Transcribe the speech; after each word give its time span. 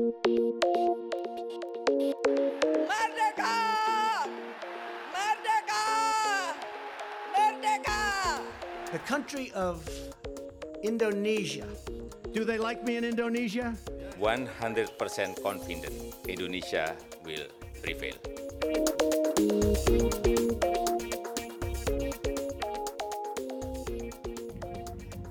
Merdeka! 0.00 0.16
Merdeka! 5.12 5.84
Merdeka! 7.36 8.00
The 8.92 8.98
country 9.04 9.52
of 9.52 9.84
Indonesia. 10.82 11.68
Do 12.32 12.48
they 12.48 12.56
like 12.56 12.82
me 12.82 12.96
in 12.96 13.04
Indonesia? 13.04 13.76
100% 14.16 15.42
confident 15.42 15.92
Indonesia 16.24 16.96
will 17.20 17.44
prevail. 17.84 18.16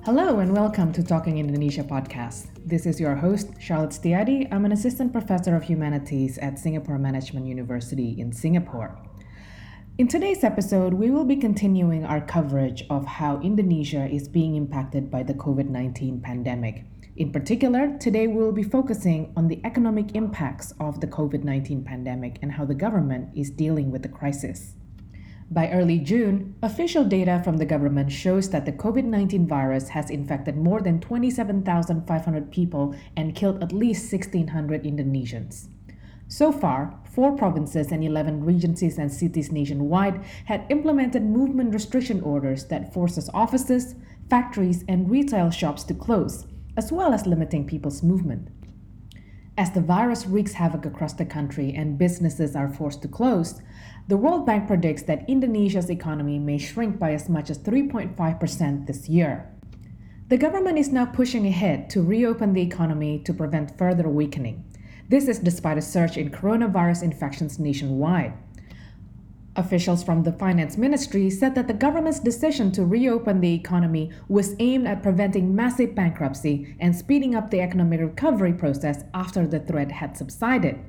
Hello 0.09 0.39
and 0.39 0.51
welcome 0.51 0.91
to 0.93 1.03
Talking 1.03 1.37
Indonesia 1.37 1.83
podcast. 1.83 2.47
This 2.65 2.87
is 2.87 2.99
your 2.99 3.13
host, 3.13 3.49
Charlotte 3.59 3.91
Setijadi. 3.91 4.51
I'm 4.51 4.65
an 4.65 4.71
assistant 4.71 5.13
professor 5.13 5.55
of 5.55 5.61
humanities 5.61 6.39
at 6.39 6.57
Singapore 6.57 6.97
Management 6.97 7.45
University 7.45 8.19
in 8.19 8.33
Singapore. 8.33 8.97
In 9.99 10.07
today's 10.07 10.43
episode, 10.43 10.95
we 10.95 11.11
will 11.11 11.25
be 11.25 11.35
continuing 11.35 12.05
our 12.05 12.21
coverage 12.21 12.83
of 12.89 13.05
how 13.05 13.39
Indonesia 13.41 14.09
is 14.09 14.27
being 14.27 14.55
impacted 14.55 15.11
by 15.11 15.21
the 15.21 15.35
COVID 15.35 15.69
19 15.69 16.21
pandemic. 16.21 16.85
In 17.15 17.31
particular, 17.31 17.95
today 17.99 18.25
we 18.25 18.41
will 18.41 18.51
be 18.51 18.63
focusing 18.63 19.31
on 19.37 19.47
the 19.47 19.61
economic 19.63 20.15
impacts 20.15 20.73
of 20.79 21.01
the 21.01 21.07
COVID 21.07 21.43
19 21.43 21.83
pandemic 21.83 22.39
and 22.41 22.53
how 22.53 22.65
the 22.65 22.73
government 22.73 23.29
is 23.37 23.51
dealing 23.51 23.91
with 23.91 24.01
the 24.01 24.09
crisis. 24.09 24.73
By 25.51 25.71
early 25.71 25.97
June, 25.97 26.53
official 26.61 27.03
data 27.03 27.41
from 27.43 27.57
the 27.57 27.65
government 27.65 28.11
shows 28.11 28.51
that 28.51 28.65
the 28.65 28.71
COVID 28.71 29.05
19 29.05 29.47
virus 29.47 29.89
has 29.89 30.11
infected 30.11 30.55
more 30.55 30.79
than 30.79 30.99
27,500 30.99 32.51
people 32.51 32.95
and 33.17 33.33
killed 33.33 33.63
at 33.63 33.71
least 33.71 34.11
1,600 34.11 34.83
Indonesians. 34.83 35.69
So 36.27 36.51
far, 36.51 36.99
four 37.03 37.35
provinces 37.35 37.91
and 37.91 38.03
11 38.03 38.45
regencies 38.45 38.99
and 38.99 39.11
cities 39.11 39.51
nationwide 39.51 40.23
had 40.45 40.67
implemented 40.69 41.23
movement 41.23 41.73
restriction 41.73 42.21
orders 42.21 42.65
that 42.65 42.93
forces 42.93 43.27
offices, 43.33 43.95
factories, 44.29 44.85
and 44.87 45.09
retail 45.09 45.49
shops 45.49 45.83
to 45.85 45.95
close, 45.95 46.45
as 46.77 46.91
well 46.91 47.11
as 47.11 47.25
limiting 47.25 47.65
people's 47.65 48.03
movement. 48.03 48.49
As 49.59 49.71
the 49.71 49.81
virus 49.81 50.25
wreaks 50.25 50.53
havoc 50.53 50.85
across 50.85 51.11
the 51.11 51.25
country 51.25 51.73
and 51.75 51.97
businesses 51.97 52.55
are 52.55 52.69
forced 52.69 53.01
to 53.01 53.09
close, 53.09 53.61
the 54.07 54.15
World 54.15 54.45
Bank 54.45 54.67
predicts 54.67 55.03
that 55.03 55.29
Indonesia's 55.29 55.89
economy 55.89 56.39
may 56.39 56.57
shrink 56.57 56.97
by 56.97 57.11
as 57.11 57.27
much 57.27 57.49
as 57.49 57.59
3.5% 57.59 58.87
this 58.87 59.09
year. 59.09 59.51
The 60.29 60.37
government 60.37 60.77
is 60.77 60.93
now 60.93 61.07
pushing 61.07 61.45
ahead 61.45 61.89
to 61.89 62.01
reopen 62.01 62.53
the 62.53 62.61
economy 62.61 63.19
to 63.25 63.33
prevent 63.33 63.77
further 63.77 64.07
weakening. 64.07 64.63
This 65.09 65.27
is 65.27 65.39
despite 65.39 65.77
a 65.77 65.81
surge 65.81 66.15
in 66.15 66.31
coronavirus 66.31 67.03
infections 67.03 67.59
nationwide. 67.59 68.31
Officials 69.59 70.05
from 70.05 70.23
the 70.23 70.31
finance 70.31 70.77
ministry 70.77 71.29
said 71.29 71.53
that 71.55 71.67
the 71.67 71.73
government's 71.73 72.21
decision 72.21 72.71
to 72.71 72.85
reopen 72.85 73.41
the 73.41 73.53
economy 73.53 74.09
was 74.29 74.55
aimed 74.59 74.87
at 74.87 75.03
preventing 75.03 75.53
massive 75.53 75.93
bankruptcy 75.93 76.77
and 76.79 76.95
speeding 76.95 77.35
up 77.35 77.51
the 77.51 77.59
economic 77.59 77.99
recovery 77.99 78.53
process 78.53 79.03
after 79.13 79.45
the 79.45 79.59
threat 79.59 79.91
had 79.91 80.15
subsided. 80.15 80.79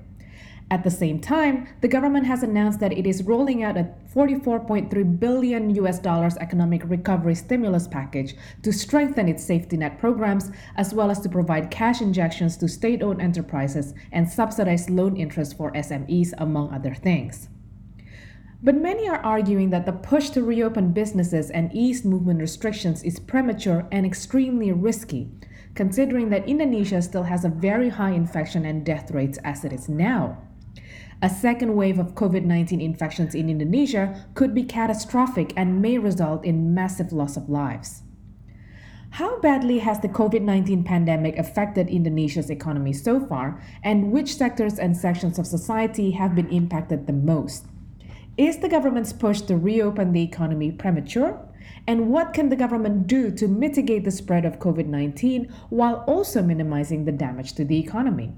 At 0.70 0.84
the 0.84 0.90
same 0.90 1.18
time, 1.18 1.66
the 1.80 1.88
government 1.88 2.26
has 2.26 2.44
announced 2.44 2.78
that 2.78 2.92
it 2.92 3.08
is 3.08 3.24
rolling 3.24 3.64
out 3.64 3.76
a 3.76 3.92
44.3 4.14 5.18
billion 5.18 5.70
US 5.70 5.98
dollars 5.98 6.36
economic 6.36 6.88
recovery 6.88 7.34
stimulus 7.34 7.88
package 7.88 8.36
to 8.62 8.72
strengthen 8.72 9.28
its 9.28 9.42
safety 9.42 9.78
net 9.78 9.98
programs 9.98 10.52
as 10.76 10.94
well 10.94 11.10
as 11.10 11.18
to 11.22 11.28
provide 11.28 11.72
cash 11.72 12.00
injections 12.00 12.56
to 12.58 12.68
state-owned 12.68 13.20
enterprises 13.20 13.94
and 14.12 14.30
subsidize 14.30 14.88
loan 14.88 15.16
interest 15.16 15.56
for 15.56 15.72
SMEs 15.72 16.34
among 16.38 16.72
other 16.72 16.94
things. 16.94 17.48
But 18.62 18.76
many 18.76 19.08
are 19.08 19.24
arguing 19.24 19.70
that 19.70 19.86
the 19.86 19.92
push 19.92 20.28
to 20.30 20.42
reopen 20.42 20.92
businesses 20.92 21.48
and 21.50 21.72
ease 21.72 22.04
movement 22.04 22.40
restrictions 22.40 23.02
is 23.02 23.18
premature 23.18 23.88
and 23.90 24.04
extremely 24.04 24.70
risky, 24.70 25.30
considering 25.74 26.28
that 26.28 26.46
Indonesia 26.46 27.00
still 27.00 27.22
has 27.22 27.42
a 27.42 27.48
very 27.48 27.88
high 27.88 28.10
infection 28.10 28.66
and 28.66 28.84
death 28.84 29.10
rates 29.12 29.38
as 29.44 29.64
it 29.64 29.72
is 29.72 29.88
now. 29.88 30.36
A 31.22 31.30
second 31.30 31.74
wave 31.74 31.98
of 31.98 32.14
COVID 32.14 32.44
19 32.44 32.82
infections 32.82 33.34
in 33.34 33.48
Indonesia 33.48 34.26
could 34.34 34.54
be 34.54 34.64
catastrophic 34.64 35.54
and 35.56 35.80
may 35.80 35.96
result 35.96 36.44
in 36.44 36.74
massive 36.74 37.12
loss 37.12 37.38
of 37.38 37.48
lives. 37.48 38.02
How 39.14 39.40
badly 39.40 39.78
has 39.78 40.00
the 40.00 40.08
COVID 40.08 40.42
19 40.42 40.84
pandemic 40.84 41.38
affected 41.38 41.88
Indonesia's 41.88 42.50
economy 42.50 42.92
so 42.92 43.20
far, 43.20 43.60
and 43.82 44.12
which 44.12 44.36
sectors 44.36 44.78
and 44.78 44.94
sections 44.94 45.38
of 45.38 45.46
society 45.46 46.10
have 46.10 46.34
been 46.34 46.48
impacted 46.50 47.06
the 47.06 47.14
most? 47.14 47.64
Is 48.40 48.56
the 48.56 48.70
government's 48.70 49.12
push 49.12 49.42
to 49.42 49.56
reopen 49.58 50.14
the 50.14 50.22
economy 50.22 50.72
premature? 50.72 51.46
And 51.86 52.08
what 52.08 52.32
can 52.32 52.48
the 52.48 52.56
government 52.56 53.06
do 53.06 53.30
to 53.32 53.46
mitigate 53.46 54.04
the 54.04 54.10
spread 54.10 54.46
of 54.46 54.58
COVID 54.58 54.86
19 54.86 55.52
while 55.68 56.02
also 56.06 56.40
minimizing 56.42 57.04
the 57.04 57.12
damage 57.12 57.52
to 57.56 57.66
the 57.66 57.78
economy? 57.78 58.32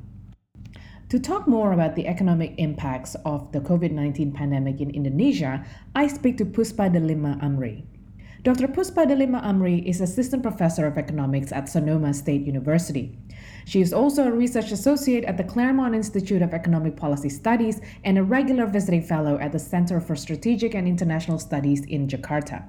To 1.09 1.21
talk 1.21 1.47
more 1.47 1.73
about 1.73 1.95
the 1.95 2.09
economic 2.09 2.55
impacts 2.59 3.15
of 3.25 3.53
the 3.53 3.61
COVID 3.61 3.93
19 3.93 4.33
pandemic 4.33 4.81
in 4.81 4.91
Indonesia, 4.91 5.65
I 5.95 6.09
speak 6.09 6.37
to 6.39 6.47
Puspa 6.47 6.93
Delima 6.93 7.39
Amri. 7.41 7.85
Dr. 8.43 8.67
Puspa 8.67 9.07
Delima 9.07 9.41
Amri 9.41 9.87
is 9.87 10.01
Assistant 10.01 10.43
Professor 10.43 10.85
of 10.85 10.99
Economics 10.99 11.53
at 11.53 11.69
Sonoma 11.69 12.12
State 12.12 12.43
University. 12.43 13.17
She 13.65 13.81
is 13.81 13.93
also 13.93 14.27
a 14.27 14.33
research 14.33 14.73
associate 14.73 15.25
at 15.25 15.37
the 15.37 15.45
Claremont 15.45 15.95
Institute 15.95 16.43
of 16.43 16.53
Economic 16.53 16.97
Policy 16.97 17.28
Studies 17.28 17.81
and 18.05 18.19
a 18.19 18.23
regular 18.23 18.67
visiting 18.67 19.03
fellow 19.03 19.39
at 19.39 19.53
the 19.53 19.59
Center 19.59 20.00
for 20.00 20.17
Strategic 20.17 20.75
and 20.75 20.89
International 20.89 21.39
Studies 21.39 21.84
in 21.84 22.09
Jakarta. 22.09 22.69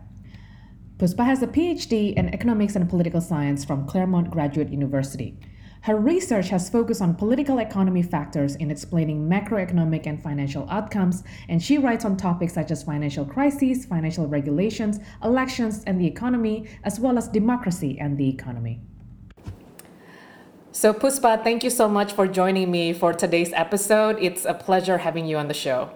Puspa 0.98 1.26
has 1.26 1.42
a 1.42 1.48
PhD 1.48 2.14
in 2.14 2.30
Economics 2.30 2.76
and 2.76 2.90
Political 2.90 3.22
Science 3.22 3.66
from 3.66 3.88
Claremont 3.88 4.30
Graduate 4.30 4.70
University. 4.70 5.38
Her 5.82 5.98
research 5.98 6.48
has 6.48 6.70
focused 6.70 7.02
on 7.02 7.16
political 7.16 7.60
economy 7.60 8.04
factors 8.04 8.56
in 8.56 8.72
explaining 8.72 9.28
macroeconomic 9.28 10.08
and 10.08 10.24
financial 10.24 10.66
outcomes, 10.70 11.26
and 11.50 11.62
she 11.62 11.78
writes 11.78 12.06
on 12.06 12.16
topics 12.16 12.54
such 12.54 12.72
as 12.72 12.84
financial 12.84 13.26
crises, 13.26 13.86
financial 13.86 14.26
regulations, 14.26 15.00
elections 15.26 15.84
and 15.86 16.00
the 16.00 16.08
economy, 16.08 16.70
as 16.86 17.02
well 17.02 17.18
as 17.18 17.28
democracy 17.28 17.98
and 18.00 18.18
the 18.18 18.30
economy. 18.30 18.80
So, 20.76 20.92
Puspa, 20.92 21.44
thank 21.44 21.64
you 21.64 21.70
so 21.70 21.88
much 21.88 22.14
for 22.14 22.26
joining 22.26 22.72
me 22.72 22.94
for 22.94 23.14
today's 23.14 23.54
episode. 23.54 24.18
It's 24.20 24.44
a 24.44 24.56
pleasure 24.56 24.98
having 24.98 25.28
you 25.28 25.38
on 25.38 25.48
the 25.48 25.54
show. 25.54 25.92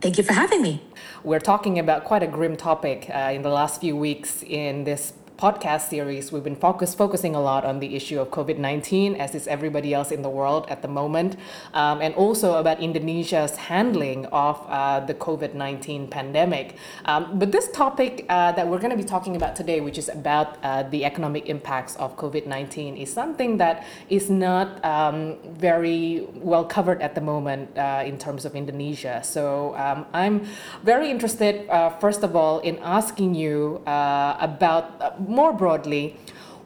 Thank 0.00 0.16
you 0.16 0.24
for 0.24 0.32
having 0.32 0.62
me. 0.62 0.82
We're 1.22 1.38
talking 1.38 1.78
about 1.78 2.04
quite 2.04 2.22
a 2.22 2.26
grim 2.26 2.56
topic 2.56 3.10
uh, 3.14 3.32
in 3.34 3.42
the 3.42 3.50
last 3.50 3.82
few 3.82 3.94
weeks 3.94 4.42
in 4.42 4.84
this 4.84 5.12
podcast 5.44 5.90
series, 5.90 6.32
we've 6.32 6.42
been 6.42 6.56
focus, 6.56 6.94
focusing 6.94 7.34
a 7.34 7.40
lot 7.50 7.66
on 7.66 7.78
the 7.78 7.94
issue 7.94 8.18
of 8.18 8.30
COVID 8.30 8.56
19, 8.56 9.14
as 9.16 9.34
is 9.34 9.46
everybody 9.46 9.92
else 9.92 10.10
in 10.10 10.22
the 10.22 10.30
world 10.30 10.64
at 10.70 10.80
the 10.80 10.88
moment, 10.88 11.36
um, 11.74 12.00
and 12.00 12.14
also 12.14 12.54
about 12.54 12.80
Indonesia's 12.80 13.54
handling 13.68 14.24
of 14.32 14.56
uh, 14.68 15.00
the 15.00 15.12
COVID 15.12 15.52
19 15.52 16.08
pandemic. 16.08 16.76
Um, 17.04 17.38
but 17.38 17.52
this 17.52 17.70
topic 17.72 18.24
uh, 18.30 18.52
that 18.52 18.66
we're 18.66 18.78
going 18.78 18.96
to 18.96 18.96
be 18.96 19.04
talking 19.04 19.36
about 19.36 19.54
today, 19.54 19.82
which 19.82 19.98
is 19.98 20.08
about 20.08 20.56
uh, 20.62 20.84
the 20.84 21.04
economic 21.04 21.44
impacts 21.44 21.94
of 21.96 22.16
COVID 22.16 22.46
19, 22.46 22.96
is 22.96 23.12
something 23.12 23.58
that 23.58 23.84
is 24.08 24.30
not 24.30 24.82
um, 24.82 25.36
very 25.58 26.26
well 26.36 26.64
covered 26.64 27.02
at 27.02 27.14
the 27.14 27.20
moment 27.20 27.68
uh, 27.76 28.02
in 28.06 28.16
terms 28.16 28.46
of 28.46 28.56
Indonesia. 28.56 29.20
So 29.22 29.76
um, 29.76 30.06
I'm 30.14 30.46
very 30.82 31.10
interested, 31.10 31.68
uh, 31.68 31.90
first 32.00 32.22
of 32.22 32.34
all, 32.34 32.60
in 32.60 32.78
asking 32.78 33.34
you 33.34 33.82
uh, 33.86 34.38
about 34.40 35.28
more 35.34 35.52
broadly, 35.52 36.16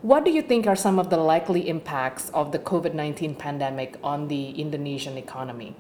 what 0.03 0.25
do 0.25 0.31
you 0.31 0.43
think 0.43 0.67
are 0.67 0.77
some 0.77 0.99
of 0.99 1.11
the 1.11 1.17
likely 1.17 1.69
impacts 1.69 2.29
of 2.31 2.53
the 2.53 2.59
COVID 2.59 2.95
19 2.95 3.35
pandemic 3.35 3.99
on 4.05 4.29
the 4.29 4.51
Indonesian 4.51 5.17
economy? 5.17 5.75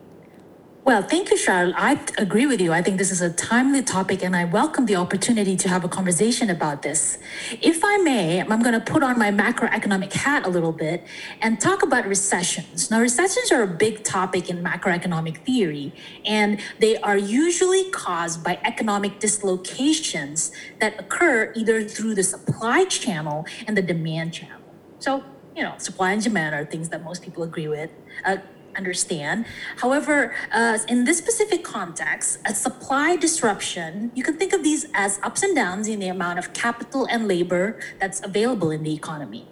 Well, 0.88 1.02
thank 1.02 1.31
you, 1.31 1.37
Charles. 1.37 1.75
I 1.76 2.00
agree 2.17 2.46
with 2.46 2.62
you. 2.62 2.73
I 2.73 2.81
think 2.81 2.96
this 2.96 3.11
is 3.11 3.20
a 3.20 3.29
timely 3.31 3.82
topic, 3.82 4.25
and 4.25 4.35
I 4.35 4.46
welcome 4.46 4.87
the 4.87 4.96
opportunity 4.96 5.55
to 5.55 5.69
have 5.69 5.85
a 5.85 5.88
conversation 5.88 6.49
about 6.49 6.81
this. 6.81 7.19
If 7.61 7.85
I 7.85 7.99
may, 7.99 8.40
I'm 8.40 8.62
going 8.62 8.73
to 8.73 8.81
put 8.81 9.02
on 9.02 9.19
my 9.19 9.31
macroeconomic 9.31 10.14
hat 10.14 10.46
a 10.46 10.49
little 10.49 10.73
bit 10.73 11.06
and 11.43 11.61
talk 11.61 11.82
about 11.82 12.06
recessions. 12.06 12.90
Now, 12.90 13.02
recessions 13.02 13.52
are 13.52 13.61
a 13.61 13.67
big 13.67 14.02
topic 14.02 14.49
in 14.49 14.64
macroeconomic 14.64 15.44
theory, 15.44 15.93
and 16.25 16.58
they 16.79 16.96
are 16.96 17.19
usually 17.19 17.91
caused 17.91 18.43
by 18.43 18.58
economic 18.64 19.19
dislocations 19.19 20.52
that 20.81 20.99
occur 20.99 21.52
either 21.55 21.84
through 21.84 22.14
the 22.14 22.23
supply 22.23 22.87
channel 22.87 23.44
and 23.67 23.76
the 23.76 23.82
demand 23.82 24.32
channel. 24.32 24.62
So, 25.00 25.23
you 25.55 25.64
know, 25.64 25.75
supply 25.76 26.12
and 26.12 26.23
demand 26.23 26.55
are 26.55 26.64
things 26.64 26.88
that 26.88 27.05
most 27.05 27.23
people 27.23 27.43
agree 27.43 27.69
with. 27.69 27.91
Uh, 28.25 28.38
understand. 28.76 29.47
However, 29.76 30.35
uh, 30.53 30.79
in 30.88 31.05
this 31.05 31.19
specific 31.19 31.65
context, 31.65 32.38
a 32.47 32.55
supply 32.55 33.17
disruption, 33.17 34.12
you 34.15 34.23
can 34.23 34.37
think 34.37 34.53
of 34.53 34.62
these 34.62 34.87
as 34.94 35.19
ups 35.23 35.43
and 35.43 35.55
downs 35.55 35.88
in 35.88 36.00
the 36.00 36.09
amount 36.09 36.38
of 36.38 36.53
capital 36.53 37.06
and 37.11 37.26
labor 37.29 37.79
that's 37.99 38.23
available 38.25 38.70
in 38.70 38.82
the 38.82 38.94
economy. 38.94 39.47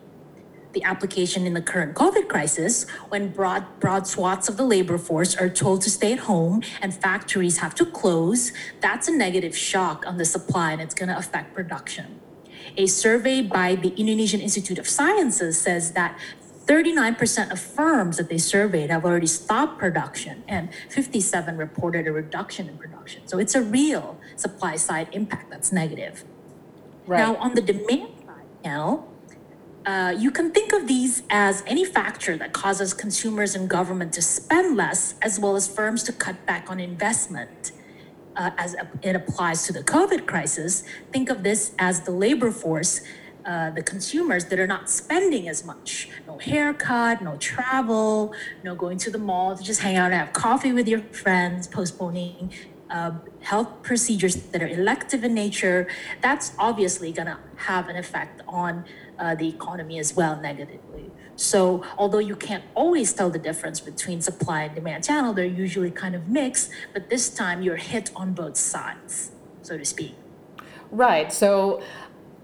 the 0.77 0.85
application 0.85 1.47
in 1.47 1.55
the 1.55 1.63
current 1.63 1.95
COVID 1.95 2.29
crisis, 2.29 2.87
when 3.09 3.31
broad, 3.31 3.65
broad 3.81 4.07
swaths 4.07 4.47
of 4.47 4.59
the 4.59 4.63
labor 4.63 4.99
force 4.99 5.35
are 5.35 5.49
told 5.49 5.81
to 5.81 5.89
stay 5.91 6.13
at 6.13 6.19
home 6.19 6.63
and 6.83 6.93
factories 6.95 7.57
have 7.59 7.75
to 7.75 7.87
close, 7.87 8.53
that's 8.83 9.09
a 9.09 9.11
negative 9.11 9.57
shock 9.57 10.07
on 10.07 10.19
the 10.19 10.25
supply 10.27 10.73
and 10.73 10.83
it's 10.83 10.95
going 10.95 11.09
to 11.09 11.17
affect 11.17 11.55
production. 11.55 12.21
A 12.77 12.87
survey 12.87 13.41
by 13.41 13.75
the 13.77 13.89
Indonesian 13.97 14.43
Institute 14.43 14.79
of 14.79 14.87
Sciences 14.87 15.59
says 15.59 15.93
that 15.93 16.19
39% 16.67 17.53
of 17.53 17.61
firms 17.61 18.17
that 18.17 18.29
they 18.29 18.39
surveyed 18.39 18.91
have 18.91 19.05
already 19.05 19.27
stopped 19.27 19.79
production, 19.79 20.43
and 20.49 20.69
57 20.91 21.57
reported 21.57 22.07
a 22.09 22.13
reduction 22.13 22.69
in 22.69 22.77
production. 22.77 23.27
So 23.27 23.39
it's 23.39 23.55
a 23.55 23.63
real 23.63 24.19
supply 24.35 24.77
side 24.77 25.09
impact 25.13 25.51
that's 25.51 25.73
negative. 25.73 26.25
Right. 27.07 27.19
Now, 27.19 27.37
on 27.37 27.55
the 27.55 27.63
demand 27.63 28.09
side 28.27 28.65
channel, 28.65 29.13
uh, 29.87 30.13
you 30.19 30.33
can 30.33 30.51
think 30.51 30.73
of 30.73 30.89
these 30.89 31.23
as 31.31 31.63
any 31.69 31.85
factor 31.85 32.37
that 32.37 32.53
causes 32.53 32.93
consumers 32.93 33.55
and 33.55 33.71
government 33.71 34.13
to 34.15 34.23
spend 34.23 34.77
less, 34.77 35.15
as 35.23 35.39
well 35.39 35.55
as 35.55 35.69
firms 35.69 36.03
to 36.03 36.13
cut 36.13 36.45
back 36.47 36.69
on 36.69 36.81
investment. 36.81 37.71
Uh, 38.35 38.51
as 38.59 38.77
it 39.03 39.17
applies 39.17 39.65
to 39.67 39.73
the 39.73 39.83
COVID 39.85 40.27
crisis, 40.27 40.83
think 41.13 41.31
of 41.31 41.45
this 41.45 41.73
as 41.79 42.03
the 42.03 42.11
labor 42.11 42.51
force 42.51 43.01
uh, 43.47 43.71
the 43.71 43.83
consumers 43.83 44.47
that 44.47 44.59
are 44.59 44.67
not 44.67 44.91
spending 44.91 45.49
as 45.49 45.65
much. 45.65 46.09
No 46.27 46.39
haircut, 46.39 47.23
no 47.23 47.37
travel, 47.37 48.35
no 48.65 48.75
going 48.75 48.99
to 48.99 49.11
the 49.11 49.19
mall 49.19 49.57
to 49.57 49.63
just 49.63 49.81
hang 49.81 49.95
out 49.95 50.07
and 50.07 50.15
have 50.15 50.33
coffee 50.33 50.73
with 50.73 50.89
your 50.89 51.01
friends, 51.01 51.69
postponing 51.69 52.53
uh, 52.91 53.13
health 53.41 53.83
procedures 53.83 54.35
that 54.35 54.63
are 54.63 54.69
elective 54.69 55.23
in 55.23 55.33
nature. 55.33 55.87
That's 56.21 56.53
obviously 56.59 57.13
going 57.13 57.27
to 57.27 57.39
have 57.55 57.89
an 57.89 57.97
effect 57.97 58.43
on 58.49 58.85
uh, 59.19 59.37
the 59.37 59.49
economy 59.49 60.01
as 60.01 60.17
well 60.17 60.41
negatively. 60.41 61.13
So, 61.37 61.85
although 61.99 62.19
you 62.19 62.35
can't 62.35 62.65
always 62.75 63.13
tell 63.13 63.31
the 63.31 63.39
difference 63.39 63.79
between 63.79 64.23
supply 64.23 64.65
and 64.65 64.75
demand 64.75 65.05
channel, 65.05 65.33
they're 65.35 65.45
usually 65.45 65.91
kind 65.91 66.15
of 66.15 66.29
mixed, 66.29 66.71
but 66.93 67.11
this 67.11 67.29
time 67.29 67.63
you're 67.63 67.77
hit 67.77 68.11
on 68.17 68.33
both 68.33 68.57
sides, 68.57 69.31
so 69.63 69.77
to 69.77 69.85
speak. 69.85 70.15
Right. 70.91 71.33
So, 71.33 71.83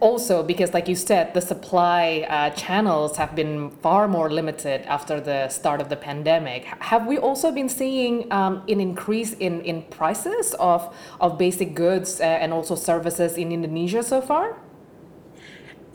also 0.02 0.43
because 0.43 0.75
like 0.75 0.88
you 0.88 0.96
said 0.96 1.32
the 1.32 1.40
supply 1.40 2.26
uh, 2.28 2.50
channels 2.50 3.16
have 3.16 3.37
been 3.37 3.70
far 3.70 4.08
more 4.08 4.28
limited 4.28 4.82
after 4.87 5.20
the 5.20 5.49
start 5.49 5.81
of 5.81 5.88
the 5.88 5.96
pandemic. 5.96 6.64
Have 6.81 7.06
we 7.06 7.16
also 7.19 7.52
been 7.52 7.69
seeing 7.69 8.31
um, 8.32 8.64
an 8.69 8.81
increase 8.81 9.32
in, 9.34 9.60
in 9.60 9.82
prices 9.82 10.54
of, 10.58 10.94
of 11.20 11.38
basic 11.38 11.75
goods 11.75 12.20
uh, 12.20 12.25
and 12.25 12.52
also 12.52 12.75
services 12.75 13.38
in 13.38 13.52
indonesia 13.52 14.02
so 14.02 14.20
far? 14.20 14.58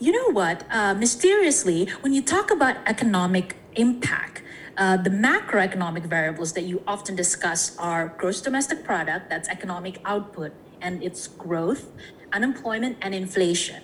You 0.00 0.12
know 0.12 0.32
what? 0.32 0.64
Uh, 0.70 0.94
mysteriously 0.94 1.86
when 2.00 2.14
you 2.14 2.22
talk 2.22 2.50
about 2.50 2.76
economic 2.86 3.56
impact 3.76 4.42
uh, 4.78 4.96
the 4.96 5.10
macroeconomic 5.10 6.06
variables 6.06 6.54
that 6.54 6.62
you 6.62 6.82
often 6.86 7.14
discuss 7.14 7.76
are 7.76 8.14
gross 8.16 8.40
domestic 8.40 8.84
product 8.84 9.28
that's 9.28 9.48
economic 9.48 10.00
output 10.06 10.52
and 10.80 11.02
its 11.02 11.26
growth 11.26 11.90
unemployment 12.32 12.96
and 13.02 13.14
inflation 13.14 13.82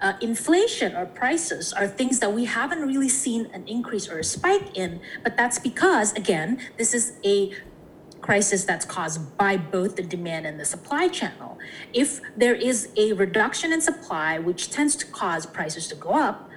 uh, 0.00 0.14
inflation 0.20 0.94
or 0.94 1.06
prices 1.06 1.72
are 1.72 1.86
things 1.86 2.20
that 2.20 2.32
we 2.32 2.44
haven't 2.44 2.86
really 2.86 3.08
seen 3.08 3.46
an 3.52 3.66
increase 3.66 4.08
or 4.08 4.18
a 4.18 4.24
spike 4.24 4.76
in, 4.76 5.00
but 5.22 5.36
that's 5.36 5.58
because, 5.58 6.12
again, 6.12 6.60
this 6.76 6.94
is 6.94 7.18
a 7.24 7.52
crisis 8.20 8.64
that's 8.64 8.84
caused 8.84 9.36
by 9.36 9.56
both 9.56 9.96
the 9.96 10.02
demand 10.02 10.46
and 10.46 10.58
the 10.58 10.64
supply 10.64 11.08
channel. 11.08 11.58
If 11.92 12.20
there 12.36 12.54
is 12.54 12.90
a 12.96 13.12
reduction 13.12 13.72
in 13.72 13.80
supply, 13.80 14.38
which 14.38 14.70
tends 14.70 14.96
to 14.96 15.06
cause 15.06 15.46
prices 15.46 15.88
to 15.88 15.94
go 15.94 16.10
up, 16.10 16.50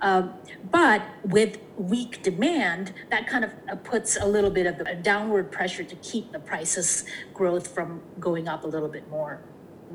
uh, 0.00 0.28
but 0.70 1.02
with 1.24 1.58
weak 1.76 2.22
demand, 2.22 2.92
that 3.10 3.26
kind 3.26 3.44
of 3.44 3.54
uh, 3.70 3.76
puts 3.76 4.16
a 4.16 4.26
little 4.26 4.50
bit 4.50 4.66
of 4.66 4.80
a 4.80 4.94
downward 4.94 5.50
pressure 5.50 5.84
to 5.84 5.96
keep 5.96 6.32
the 6.32 6.38
prices 6.38 7.04
growth 7.32 7.68
from 7.68 8.02
going 8.20 8.48
up 8.48 8.64
a 8.64 8.66
little 8.66 8.88
bit 8.88 9.08
more. 9.10 9.40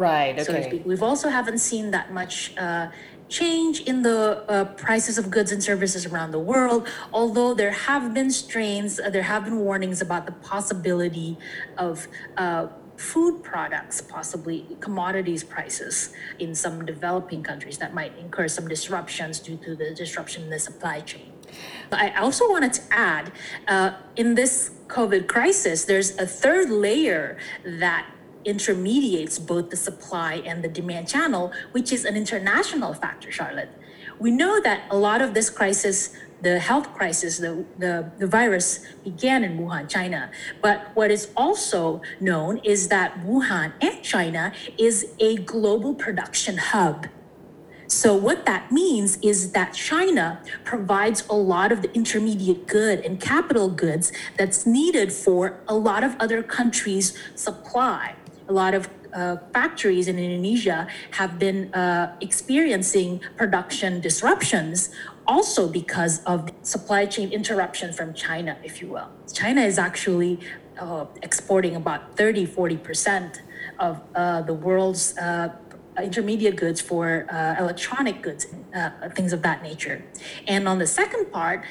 Right. 0.02 0.34
Okay. 0.34 0.44
So 0.44 0.54
to 0.54 0.64
speak. 0.64 0.84
We've 0.84 1.04
also 1.04 1.30
haven't 1.30 1.60
seen 1.60 1.92
that 1.92 2.12
much 2.12 2.58
uh, 2.58 2.90
change 3.30 3.82
in 3.82 4.02
the 4.02 4.44
uh, 4.50 4.66
prices 4.66 5.20
of 5.20 5.30
goods 5.30 5.52
and 5.52 5.64
services 5.64 6.08
around 6.08 6.32
the 6.32 6.40
world. 6.40 6.88
Although 7.14 7.54
there 7.54 7.72
have 7.72 8.12
been 8.12 8.32
strains, 8.32 9.00
uh, 9.00 9.12
there 9.12 9.28
have 9.34 9.44
been 9.46 9.60
warnings 9.60 10.02
about 10.02 10.26
the 10.26 10.32
possibility 10.32 11.38
of 11.78 12.08
uh, 12.36 12.68
food 12.98 13.44
products, 13.44 14.02
possibly 14.02 14.66
commodities 14.80 15.44
prices 15.44 16.14
in 16.40 16.56
some 16.56 16.84
developing 16.84 17.44
countries 17.44 17.78
that 17.78 17.94
might 17.94 18.18
incur 18.18 18.48
some 18.48 18.68
disruptions 18.68 19.40
due 19.40 19.58
to 19.58 19.76
the 19.76 19.94
disruption 19.94 20.44
in 20.46 20.50
the 20.50 20.60
supply 20.60 21.00
chain. 21.02 21.32
But 21.92 22.00
I 22.00 22.16
also 22.16 22.50
wanted 22.50 22.74
to 22.74 22.82
add 22.90 23.32
uh, 23.68 23.92
in 24.16 24.34
this 24.34 24.72
COVID 24.88 25.28
crisis, 25.28 25.86
there's 25.86 26.18
a 26.18 26.26
third 26.26 26.70
layer 26.70 27.38
that 27.66 28.08
intermediates 28.46 29.40
both 29.40 29.70
the 29.70 29.78
supply 29.78 30.36
and 30.46 30.64
the 30.64 30.68
demand 30.68 31.08
channel, 31.08 31.52
which 31.72 31.92
is 31.92 32.06
an 32.06 32.16
international 32.16 32.94
factor, 32.94 33.32
Charlotte. 33.32 33.70
We 34.20 34.32
know 34.32 34.62
that 34.62 34.84
a 34.92 34.98
lot 34.98 35.22
of 35.22 35.34
this 35.34 35.50
crisis, 35.50 36.16
the 36.42 36.60
health 36.60 36.94
crisis, 36.94 37.40
the, 37.40 37.66
the, 37.78 38.12
the 38.20 38.28
virus 38.28 38.86
began 39.04 39.44
in 39.44 39.58
Wuhan, 39.58 39.90
China. 39.90 40.30
But 40.62 40.92
what 40.94 41.10
is 41.10 41.32
also 41.36 42.02
known 42.20 42.60
is 42.60 42.90
that 42.90 43.26
Wuhan 43.26 43.74
and 43.82 44.04
China 44.04 44.54
is 44.78 45.14
a 45.20 45.38
global 45.38 45.96
production 45.96 46.58
hub. 46.58 47.08
So, 47.88 48.16
what 48.16 48.46
that 48.46 48.72
means 48.72 49.18
is 49.22 49.52
that 49.52 49.74
China 49.74 50.42
provides 50.64 51.26
a 51.30 51.36
lot 51.36 51.74
of 51.74 51.82
the 51.82 51.94
intermediate 51.94 52.66
good 52.66 53.00
and 53.00 53.20
capital 53.20 53.68
goods 53.70 54.14
that's 54.38 54.66
needed 54.66 55.12
for 55.12 55.60
a 55.68 55.76
lot 55.76 56.02
of 56.02 56.16
other 56.18 56.42
countries' 56.42 57.18
supply 57.36 58.16
a 58.48 58.54
lot 58.54 58.74
of 58.74 58.90
uh, 59.14 59.38
factories 59.54 60.08
in 60.08 60.18
Indonesia 60.18 60.88
have 61.12 61.38
been 61.38 61.74
uh, 61.74 62.16
experiencing 62.22 63.22
production 63.36 64.00
disruptions 64.00 64.90
also 65.28 65.68
because 65.68 66.24
of 66.24 66.50
supply 66.64 67.06
chain 67.06 67.32
interruption 67.32 67.94
from 67.94 68.14
China, 68.14 68.58
if 68.64 68.82
you 68.82 68.88
will. 68.88 69.10
China 69.32 69.62
is 69.62 69.78
actually 69.78 70.40
uh, 70.80 71.06
exporting 71.22 71.76
about 71.76 72.18
30, 72.18 72.48
40% 72.48 73.42
of 73.80 74.02
uh, 74.16 74.42
the 74.42 74.54
world's 74.54 75.18
uh, 75.18 75.50
intermediate 76.02 76.56
goods 76.56 76.82
for 76.82 77.28
uh, 77.30 77.56
electronic 77.60 78.22
goods, 78.22 78.48
things 79.14 79.34
of 79.34 79.42
that 79.42 79.62
nature. 79.62 80.04
And 80.48 80.68
on 80.68 80.80
the 80.80 80.88
second 80.88 81.32
part, 81.32 81.64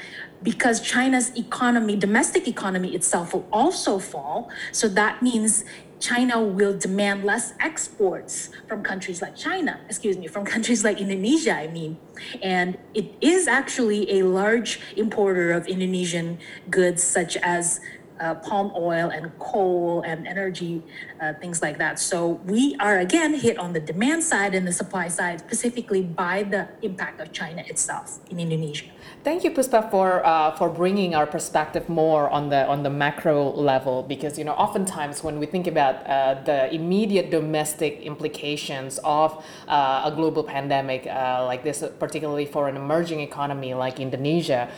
because 0.43 0.79
China's 0.79 1.35
economy, 1.35 1.95
domestic 1.95 2.47
economy 2.47 2.95
itself 2.95 3.33
will 3.33 3.47
also 3.51 3.99
fall. 3.99 4.49
So 4.71 4.87
that 4.89 5.21
means 5.21 5.65
China 6.01 6.41
will 6.41 6.77
demand 6.77 7.23
less 7.23 7.53
exports 7.59 8.49
from 8.67 8.83
countries 8.83 9.21
like 9.21 9.35
China, 9.35 9.79
excuse 9.87 10.17
me, 10.17 10.27
from 10.27 10.43
countries 10.53 10.83
like 10.83 10.99
Indonesia, 10.99 11.53
I 11.55 11.67
mean. 11.67 11.97
And 12.41 12.77
it 12.93 13.13
is 13.21 13.47
actually 13.47 14.19
a 14.19 14.23
large 14.23 14.79
importer 14.97 15.51
of 15.51 15.67
Indonesian 15.67 16.39
goods 16.69 17.03
such 17.03 17.37
as 17.37 17.79
uh, 18.21 18.35
palm 18.35 18.71
oil 18.77 19.09
and 19.09 19.37
coal 19.39 20.03
and 20.05 20.27
energy, 20.27 20.83
uh, 21.19 21.33
things 21.41 21.61
like 21.61 21.77
that. 21.77 21.99
So 21.99 22.39
we 22.45 22.75
are 22.79 22.99
again 22.99 23.33
hit 23.33 23.57
on 23.57 23.73
the 23.73 23.79
demand 23.79 24.23
side 24.23 24.53
and 24.53 24.67
the 24.67 24.71
supply 24.71 25.07
side, 25.07 25.39
specifically 25.39 26.03
by 26.03 26.43
the 26.43 26.69
impact 26.81 27.19
of 27.19 27.31
China 27.33 27.63
itself 27.67 28.19
in 28.29 28.39
Indonesia. 28.39 28.85
Thank 29.23 29.43
you, 29.43 29.51
Puspa, 29.51 29.91
for 29.91 30.25
uh, 30.25 30.55
for 30.57 30.69
bringing 30.69 31.13
our 31.13 31.27
perspective 31.27 31.89
more 31.89 32.29
on 32.29 32.49
the 32.49 32.65
on 32.67 32.81
the 32.81 32.89
macro 32.89 33.51
level, 33.51 34.01
because 34.01 34.37
you 34.37 34.45
know 34.45 34.53
oftentimes 34.53 35.23
when 35.23 35.37
we 35.37 35.45
think 35.45 35.67
about 35.67 36.01
uh, 36.07 36.41
the 36.43 36.73
immediate 36.73 37.29
domestic 37.29 38.01
implications 38.01 38.99
of 39.03 39.43
uh, 39.67 40.09
a 40.09 40.11
global 40.15 40.43
pandemic 40.43 41.05
uh, 41.05 41.45
like 41.45 41.63
this, 41.63 41.83
particularly 41.99 42.45
for 42.45 42.67
an 42.67 42.75
emerging 42.75 43.19
economy 43.19 43.73
like 43.73 43.99
Indonesia, 43.99 44.69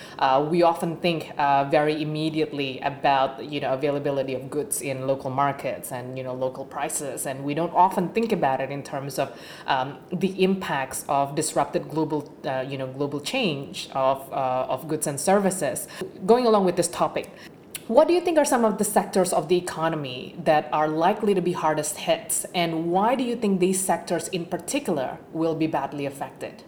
we 0.50 0.64
often 0.64 0.98
think 0.98 1.32
very 1.72 2.02
immediately 2.02 2.80
about 2.82 3.33
you 3.42 3.60
know 3.60 3.74
availability 3.74 4.34
of 4.34 4.50
goods 4.50 4.82
in 4.82 5.08
local 5.08 5.30
markets 5.30 5.92
and 5.92 6.18
you 6.18 6.24
know 6.24 6.34
local 6.34 6.66
prices, 6.66 7.26
and 7.26 7.44
we 7.44 7.54
don't 7.54 7.74
often 7.74 8.10
think 8.10 8.32
about 8.32 8.60
it 8.62 8.70
in 8.70 8.84
terms 8.84 9.20
of 9.20 9.38
um, 9.68 9.98
the 10.12 10.44
impacts 10.44 11.06
of 11.08 11.36
disrupted 11.36 11.90
global 11.90 12.34
you 12.68 12.78
know 12.78 12.88
global 12.88 13.20
change 13.20 13.90
of 13.94 14.32
uh, 14.32 14.66
of 14.70 14.88
goods 14.88 15.08
and 15.08 15.20
services. 15.20 15.88
Going 16.26 16.46
along 16.46 16.66
with 16.66 16.76
this 16.76 16.88
topic, 16.88 17.30
what 17.88 18.08
do 18.08 18.14
you 18.14 18.22
think 18.22 18.38
are 18.38 18.46
some 18.46 18.64
of 18.64 18.78
the 18.78 18.86
sectors 18.86 19.34
of 19.34 19.50
the 19.50 19.58
economy 19.58 20.36
that 20.44 20.70
are 20.72 20.88
likely 20.88 21.34
to 21.34 21.42
be 21.42 21.52
hardest 21.52 21.98
hit, 21.98 22.46
and 22.56 22.92
why 22.92 23.16
do 23.16 23.24
you 23.24 23.36
think 23.36 23.60
these 23.60 23.84
sectors 23.84 24.30
in 24.30 24.46
particular 24.46 25.18
will 25.34 25.56
be 25.56 25.68
badly 25.68 26.06
affected? 26.06 26.64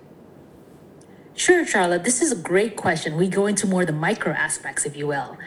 Sure, 1.37 1.65
Charlotte. 1.65 2.05
This 2.05 2.21
is 2.21 2.31
a 2.31 2.35
great 2.35 2.77
question. 2.77 3.17
We 3.17 3.27
go 3.27 3.45
into 3.45 3.67
more 3.67 3.85
the 3.85 3.91
micro 3.91 4.31
aspects, 4.31 4.85
if 4.85 4.95
you 4.95 5.07
will. 5.07 5.37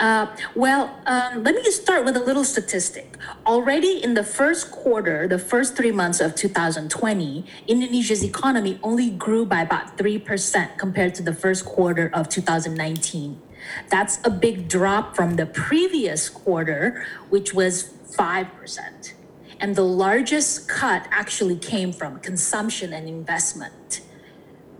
Uh, 0.00 0.34
well, 0.54 0.98
um, 1.04 1.44
let 1.44 1.54
me 1.54 1.62
just 1.62 1.82
start 1.82 2.06
with 2.06 2.16
a 2.16 2.20
little 2.20 2.42
statistic. 2.42 3.18
Already 3.44 4.02
in 4.02 4.14
the 4.14 4.24
first 4.24 4.70
quarter, 4.70 5.28
the 5.28 5.38
first 5.38 5.76
three 5.76 5.92
months 5.92 6.20
of 6.20 6.34
2020, 6.34 7.44
Indonesia's 7.68 8.24
economy 8.24 8.78
only 8.82 9.10
grew 9.10 9.44
by 9.44 9.60
about 9.60 9.98
3% 9.98 10.78
compared 10.78 11.14
to 11.16 11.22
the 11.22 11.34
first 11.34 11.66
quarter 11.66 12.10
of 12.14 12.30
2019. 12.30 13.42
That's 13.90 14.18
a 14.24 14.30
big 14.30 14.68
drop 14.68 15.14
from 15.14 15.36
the 15.36 15.44
previous 15.44 16.30
quarter, 16.30 17.04
which 17.28 17.52
was 17.52 17.90
5%. 18.16 19.12
And 19.60 19.76
the 19.76 19.84
largest 19.84 20.66
cut 20.66 21.06
actually 21.10 21.58
came 21.58 21.92
from 21.92 22.20
consumption 22.20 22.94
and 22.94 23.06
investment. 23.06 24.00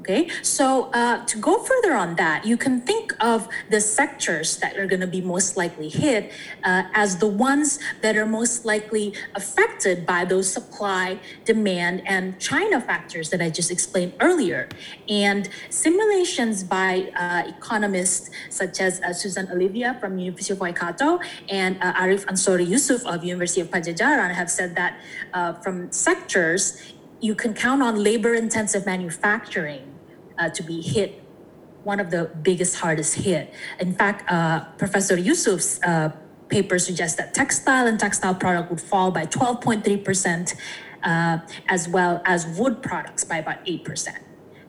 Okay, 0.00 0.30
so 0.40 0.90
uh, 0.95 1.26
to 1.26 1.37
go 1.37 1.62
further 1.62 1.92
on 1.95 2.16
that, 2.16 2.47
you 2.47 2.57
can 2.57 2.80
think 2.80 3.12
of 3.21 3.47
the 3.69 3.83
sectors 3.83 4.57
that 4.57 4.78
are 4.78 4.87
going 4.87 5.02
to 5.02 5.07
be 5.07 5.21
most 5.21 5.59
likely 5.59 5.90
hit 5.90 6.33
uh, 6.64 6.85
as 6.95 7.19
the 7.19 7.26
ones 7.26 7.78
that 8.00 8.16
are 8.16 8.25
most 8.25 8.64
likely 8.64 9.12
affected 9.35 10.07
by 10.07 10.25
those 10.25 10.50
supply, 10.50 11.19
demand, 11.45 12.00
and 12.07 12.40
China 12.40 12.80
factors 12.80 13.28
that 13.28 13.42
I 13.42 13.50
just 13.50 13.71
explained 13.71 14.14
earlier. 14.21 14.71
And 15.07 15.50
simulations 15.69 16.64
by 16.64 17.12
uh, 17.14 17.42
economists 17.47 18.30
such 18.49 18.80
as 18.80 19.02
uh, 19.02 19.12
Susan 19.12 19.50
Olivia 19.52 19.99
from 20.00 20.16
University 20.19 20.54
of 20.54 20.61
Waikato 20.61 21.21
and 21.50 21.76
uh, 21.83 21.92
Arief 21.92 22.25
Anshory 22.25 22.66
Yusuf 22.66 23.04
of 23.04 23.23
University 23.23 23.61
of 23.61 23.71
Padjadjaran 23.71 24.33
have 24.33 24.50
said 24.50 24.75
that 24.76 24.99
uh, 25.35 25.52
from 25.52 25.92
sectors, 25.92 26.95
you 27.21 27.35
can 27.35 27.52
count 27.52 27.83
on 27.83 28.02
labor 28.02 28.33
intensive 28.33 28.87
manufacturing 28.87 29.89
uh, 30.40 30.49
to 30.50 30.62
be 30.62 30.80
hit, 30.80 31.23
one 31.85 32.00
of 32.00 32.11
the 32.11 32.30
biggest, 32.42 32.76
hardest 32.76 33.14
hit. 33.16 33.52
In 33.78 33.94
fact, 33.94 34.30
uh, 34.30 34.64
Professor 34.78 35.16
Yusuf's 35.16 35.80
uh, 35.82 36.11
paper 36.49 36.78
suggests 36.78 37.16
that 37.16 37.35
textile 37.35 37.87
and 37.87 37.99
textile 38.00 38.35
product 38.35 38.70
would 38.70 38.80
fall 38.80 39.11
by 39.11 39.26
12.3%, 39.26 40.54
uh, 41.02 41.38
as 41.68 41.88
well 41.88 42.20
as 42.25 42.47
wood 42.59 42.82
products 42.82 43.25
by 43.25 43.38
about 43.38 43.64
8%. 43.64 44.09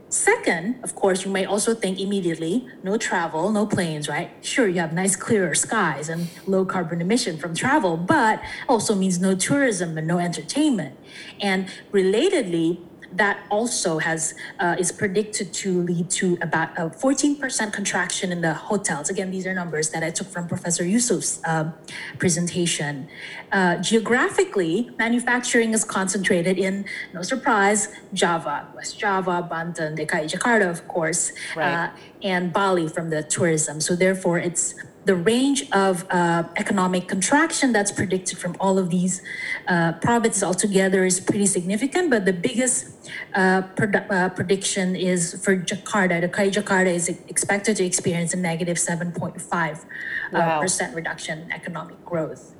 Second, 0.09 0.75
of 0.83 0.93
course, 0.93 1.23
you 1.23 1.31
may 1.31 1.45
also 1.45 1.73
think 1.73 1.97
immediately 1.97 2.67
no 2.83 2.97
travel, 2.97 3.49
no 3.49 3.65
planes, 3.65 4.09
right? 4.09 4.29
Sure, 4.41 4.67
you 4.67 4.81
have 4.81 4.91
nice 4.91 5.15
clearer 5.15 5.55
skies 5.55 6.09
and 6.09 6.27
low 6.45 6.65
carbon 6.65 6.99
emission 6.99 7.37
from 7.37 7.55
travel, 7.55 7.95
but 7.95 8.41
also 8.67 8.93
means 8.93 9.21
no 9.21 9.35
tourism 9.35 9.97
and 9.97 10.05
no 10.05 10.17
entertainment. 10.19 10.97
And 11.39 11.69
relatedly, 11.93 12.79
that 13.13 13.45
also 13.49 13.99
has 13.99 14.33
uh, 14.59 14.75
is 14.79 14.91
predicted 14.91 15.53
to 15.53 15.83
lead 15.83 16.09
to 16.09 16.37
about 16.41 16.69
a 16.77 16.89
14% 16.89 17.73
contraction 17.73 18.31
in 18.31 18.41
the 18.41 18.53
hotels. 18.53 19.09
Again, 19.09 19.31
these 19.31 19.45
are 19.45 19.53
numbers 19.53 19.89
that 19.89 20.03
I 20.03 20.09
took 20.09 20.27
from 20.27 20.47
Professor 20.47 20.83
Yusuf's 20.83 21.41
uh, 21.45 21.71
presentation. 22.17 23.09
Uh, 23.51 23.77
geographically, 23.77 24.89
manufacturing 24.97 25.73
is 25.73 25.83
concentrated 25.83 26.57
in, 26.57 26.85
no 27.13 27.21
surprise, 27.21 27.89
Java, 28.13 28.67
West 28.75 28.99
Java, 28.99 29.45
Banten, 29.47 29.95
DKI 29.95 30.31
Jakarta, 30.31 30.69
of 30.69 30.87
course, 30.87 31.31
right. 31.55 31.73
Uh, 31.73 31.91
and 32.23 32.53
Bali 32.53 32.87
from 32.87 33.09
the 33.09 33.23
tourism. 33.23 33.81
So 33.81 33.95
therefore, 33.95 34.39
it's 34.39 34.75
the 35.05 35.15
range 35.15 35.69
of 35.71 36.05
uh, 36.11 36.43
economic 36.57 37.07
contraction 37.07 37.71
that's 37.73 37.91
predicted 37.91 38.37
from 38.37 38.55
all 38.59 38.77
of 38.77 38.89
these 38.89 39.21
uh, 39.67 39.93
provinces 39.93 40.43
altogether 40.43 41.05
is 41.05 41.19
pretty 41.19 41.47
significant. 41.47 42.09
But 42.11 42.25
the 42.25 42.33
biggest 42.33 43.09
uh, 43.33 43.63
produ- 43.75 44.09
uh, 44.11 44.29
prediction 44.29 44.95
is 44.95 45.43
for 45.43 45.57
Jakarta. 45.57 46.21
DKI 46.29 46.51
Jakarta 46.51 46.93
is 46.93 47.09
expected 47.09 47.77
to 47.77 47.83
experience 47.83 48.33
a 48.33 48.37
negative 48.37 48.77
7.5 48.77 49.41
uh, 49.51 49.85
Wow. 50.33 50.61
percent 50.61 50.95
reduction 50.95 51.39
in 51.39 51.51
economic 51.51 52.03
growth. 52.05 52.53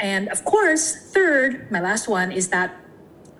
And 0.00 0.28
of 0.28 0.44
course, 0.44 0.94
third, 1.12 1.70
my 1.70 1.80
last 1.80 2.08
one 2.08 2.32
is 2.32 2.48
that 2.48 2.74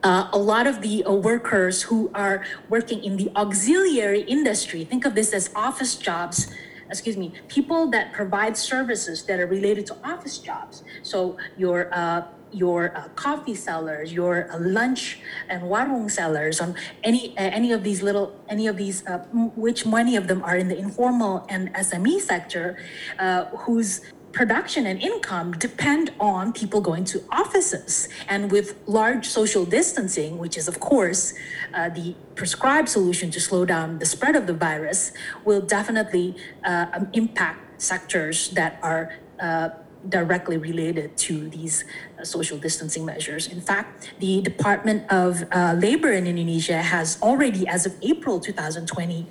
uh, 0.03 0.29
a 0.33 0.39
lot 0.39 0.67
of 0.67 0.81
the 0.83 1.05
uh, 1.05 1.13
workers 1.13 1.83
who 1.83 2.11
are 2.15 2.45
working 2.69 3.03
in 3.03 3.17
the 3.17 3.31
auxiliary 3.37 4.23
industry, 4.23 4.85
think 4.85 5.05
of 5.05 5.15
this 5.15 5.33
as 5.33 5.51
office 5.55 5.95
jobs, 5.97 6.47
excuse 6.91 7.17
me, 7.17 7.33
people 7.49 7.91
that 7.91 8.13
provide 8.13 8.57
services 8.57 9.25
that 9.25 9.39
are 9.41 9.47
related 9.47 9.87
to 9.87 9.97
office 10.05 10.39
jobs. 10.39 10.83
So 11.03 11.37
your 11.57 11.89
uh, 11.93 12.25
your 12.53 12.97
uh, 12.97 13.09
coffee 13.15 13.55
sellers, 13.55 14.13
your 14.13 14.51
uh, 14.53 14.59
lunch 14.59 15.21
and 15.49 15.63
warung 15.63 16.11
sellers, 16.11 16.61
on 16.61 16.75
any 17.05 17.37
uh, 17.39 17.43
any 17.43 17.71
of 17.73 17.85
these 17.85 18.03
little 18.03 18.35
any 18.49 18.67
of 18.67 18.77
these, 18.77 19.07
uh, 19.07 19.25
m- 19.33 19.55
which 19.57 19.87
many 19.87 20.17
of 20.17 20.27
them 20.27 20.43
are 20.43 20.57
in 20.57 20.69
the 20.69 20.77
informal 20.77 21.47
and 21.49 21.73
SME 21.75 22.21
sector, 22.21 22.77
uh, 23.19 23.45
whose 23.65 24.01
production 24.33 24.87
and 24.87 25.01
income 25.01 25.53
depend 25.53 26.13
on 26.21 26.53
people 26.53 26.81
going 26.81 27.05
to 27.05 27.23
offices. 27.31 28.09
And 28.29 28.51
with 28.51 28.77
large 28.87 29.27
social 29.27 29.65
distancing, 29.65 30.39
which 30.39 30.57
is, 30.57 30.69
of 30.69 30.81
course, 30.81 31.35
uh, 31.75 31.89
the 31.89 32.15
prescribed 32.35 32.89
solution 32.89 33.31
to 33.33 33.41
slow 33.41 33.65
down 33.65 33.99
the 33.99 34.07
spread 34.07 34.37
of 34.37 34.47
the 34.47 34.55
virus, 34.55 35.13
will 35.45 35.61
definitely 35.61 36.37
uh, 36.65 36.87
um, 36.93 37.09
impact 37.13 37.83
sectors 37.83 38.51
that 38.51 38.79
are. 38.83 39.15
Uh, 39.41 39.71
directly 40.09 40.57
related 40.57 41.15
to 41.15 41.51
these 41.51 41.85
uh, 42.19 42.25
social 42.25 42.57
distancing 42.57 43.05
measures. 43.05 43.47
In 43.47 43.61
fact, 43.61 44.15
the 44.19 44.41
Department 44.41 45.05
of 45.13 45.45
uh, 45.53 45.77
Labor 45.79 46.11
in 46.13 46.27
Indonesia 46.27 46.81
has 46.81 47.19
already, 47.21 47.69
as 47.69 47.85
of 47.85 47.95
April 48.01 48.41
2020, 48.41 49.27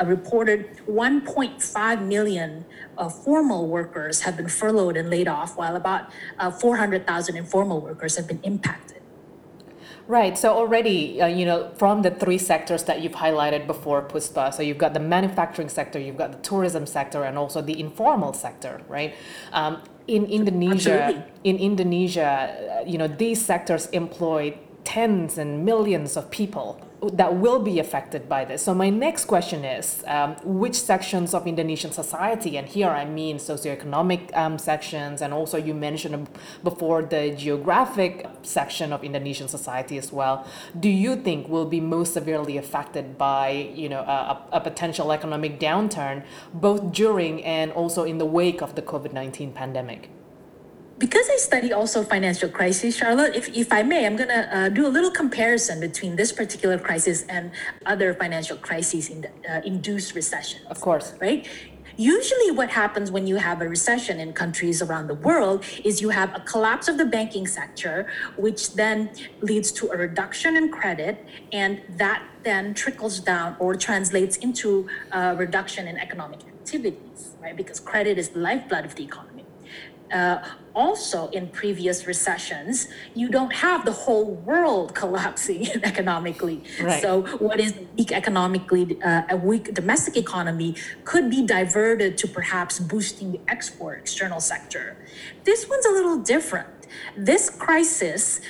uh, 0.00 0.04
reported 0.04 0.78
1.5 0.88 2.06
million 2.06 2.64
uh, 2.98 3.08
formal 3.08 3.66
workers 3.66 4.22
have 4.22 4.36
been 4.36 4.48
furloughed 4.48 4.96
and 4.96 5.10
laid 5.10 5.28
off, 5.28 5.56
while 5.56 5.76
about 5.76 6.10
uh, 6.38 6.50
400,000 6.50 7.36
informal 7.36 7.80
workers 7.80 8.16
have 8.16 8.26
been 8.26 8.40
impacted. 8.42 9.02
Right. 10.08 10.38
So 10.38 10.54
already, 10.54 11.20
uh, 11.20 11.26
you 11.26 11.44
know, 11.44 11.72
from 11.74 12.02
the 12.02 12.12
three 12.12 12.38
sectors 12.38 12.84
that 12.84 13.00
you've 13.02 13.12
highlighted 13.12 13.66
before, 13.66 14.02
Puspa, 14.02 14.54
so 14.54 14.62
you've 14.62 14.78
got 14.78 14.94
the 14.94 15.00
manufacturing 15.00 15.68
sector, 15.68 15.98
you've 15.98 16.16
got 16.16 16.30
the 16.30 16.38
tourism 16.38 16.86
sector, 16.86 17.24
and 17.24 17.36
also 17.36 17.60
the 17.60 17.78
informal 17.78 18.32
sector, 18.32 18.80
right? 18.88 19.14
Um, 19.52 19.82
in 20.06 20.26
Indonesia, 20.26 21.02
Absolutely. 21.02 21.32
in 21.42 21.56
Indonesia, 21.56 22.78
uh, 22.84 22.88
you 22.88 22.98
know, 22.98 23.08
these 23.08 23.44
sectors 23.44 23.86
employ 23.86 24.56
tens 24.84 25.38
and 25.38 25.64
millions 25.64 26.16
of 26.16 26.30
people 26.30 26.80
that 27.12 27.36
will 27.36 27.58
be 27.58 27.78
affected 27.78 28.28
by 28.28 28.44
this. 28.44 28.62
So 28.62 28.74
my 28.74 28.88
next 28.88 29.26
question 29.26 29.64
is, 29.64 30.02
um, 30.06 30.36
which 30.42 30.74
sections 30.74 31.34
of 31.34 31.46
Indonesian 31.46 31.92
society, 31.92 32.56
and 32.56 32.66
here 32.66 32.88
I 32.88 33.04
mean 33.04 33.36
socioeconomic 33.36 34.34
um, 34.36 34.58
sections, 34.58 35.20
and 35.20 35.32
also 35.34 35.58
you 35.58 35.74
mentioned 35.74 36.28
before 36.64 37.02
the 37.02 37.34
geographic 37.36 38.26
section 38.42 38.92
of 38.92 39.04
Indonesian 39.04 39.48
society 39.48 39.98
as 39.98 40.10
well, 40.10 40.46
do 40.78 40.88
you 40.88 41.16
think 41.16 41.48
will 41.48 41.66
be 41.66 41.80
most 41.80 42.14
severely 42.14 42.56
affected 42.56 43.18
by, 43.18 43.50
you 43.74 43.88
know, 43.88 44.00
a, 44.00 44.42
a 44.52 44.60
potential 44.60 45.12
economic 45.12 45.60
downturn, 45.60 46.24
both 46.54 46.92
during 46.92 47.44
and 47.44 47.72
also 47.72 48.04
in 48.04 48.18
the 48.18 48.26
wake 48.26 48.62
of 48.62 48.74
the 48.74 48.82
COVID-19 48.82 49.54
pandemic? 49.54 50.08
Because 50.98 51.28
I 51.28 51.36
study 51.36 51.72
also 51.72 52.02
financial 52.02 52.48
crisis, 52.48 52.96
Charlotte, 52.96 53.36
if, 53.36 53.48
if 53.54 53.72
I 53.72 53.82
may, 53.82 54.06
I'm 54.06 54.16
going 54.16 54.30
to 54.30 54.56
uh, 54.56 54.68
do 54.70 54.86
a 54.86 54.88
little 54.88 55.10
comparison 55.10 55.80
between 55.80 56.16
this 56.16 56.32
particular 56.32 56.78
crisis 56.78 57.24
and 57.28 57.50
other 57.84 58.14
financial 58.14 58.56
crises 58.56 59.10
in 59.10 59.22
the, 59.22 59.30
uh, 59.48 59.60
induced 59.64 60.14
recession. 60.14 60.60
Of 60.68 60.80
course. 60.80 61.14
right? 61.20 61.46
Usually, 61.98 62.50
what 62.50 62.68
happens 62.68 63.10
when 63.10 63.26
you 63.26 63.36
have 63.36 63.62
a 63.62 63.68
recession 63.68 64.20
in 64.20 64.34
countries 64.34 64.82
around 64.82 65.06
the 65.06 65.14
world 65.14 65.64
is 65.82 66.02
you 66.02 66.10
have 66.10 66.34
a 66.34 66.40
collapse 66.40 66.88
of 66.88 66.98
the 66.98 67.06
banking 67.06 67.46
sector, 67.46 68.06
which 68.36 68.74
then 68.74 69.10
leads 69.40 69.72
to 69.72 69.88
a 69.88 69.96
reduction 69.96 70.56
in 70.56 70.70
credit, 70.70 71.24
and 71.52 71.80
that 71.96 72.22
then 72.42 72.74
trickles 72.74 73.18
down 73.18 73.56
or 73.58 73.74
translates 73.74 74.36
into 74.38 74.86
a 75.12 75.34
reduction 75.36 75.88
in 75.88 75.96
economic 75.96 76.40
activities, 76.42 77.30
right? 77.40 77.56
Because 77.56 77.80
credit 77.80 78.18
is 78.18 78.30
the 78.30 78.40
lifeblood 78.40 78.84
of 78.84 78.94
the 78.94 79.04
economy. 79.04 79.46
Uh, 80.12 80.38
also, 80.76 81.28
in 81.30 81.48
previous 81.48 82.06
recessions, 82.06 82.88
you 83.14 83.28
don't 83.30 83.52
have 83.54 83.84
the 83.86 83.92
whole 83.92 84.26
world 84.26 84.94
collapsing 85.02 85.66
economically. 85.82 86.62
Right. 86.80 87.02
So, 87.02 87.22
what 87.38 87.58
is 87.58 87.74
weak 87.96 88.12
economically, 88.12 89.02
uh, 89.02 89.22
a 89.30 89.36
weak 89.36 89.72
domestic 89.74 90.16
economy 90.16 90.76
could 91.04 91.30
be 91.30 91.44
diverted 91.44 92.18
to 92.18 92.28
perhaps 92.28 92.78
boosting 92.78 93.32
the 93.32 93.40
export 93.48 93.98
external 94.00 94.38
sector. 94.38 94.96
This 95.44 95.68
one's 95.68 95.86
a 95.86 95.90
little 95.90 96.18
different. 96.18 96.68
This 97.16 97.48
crisis 97.48 98.40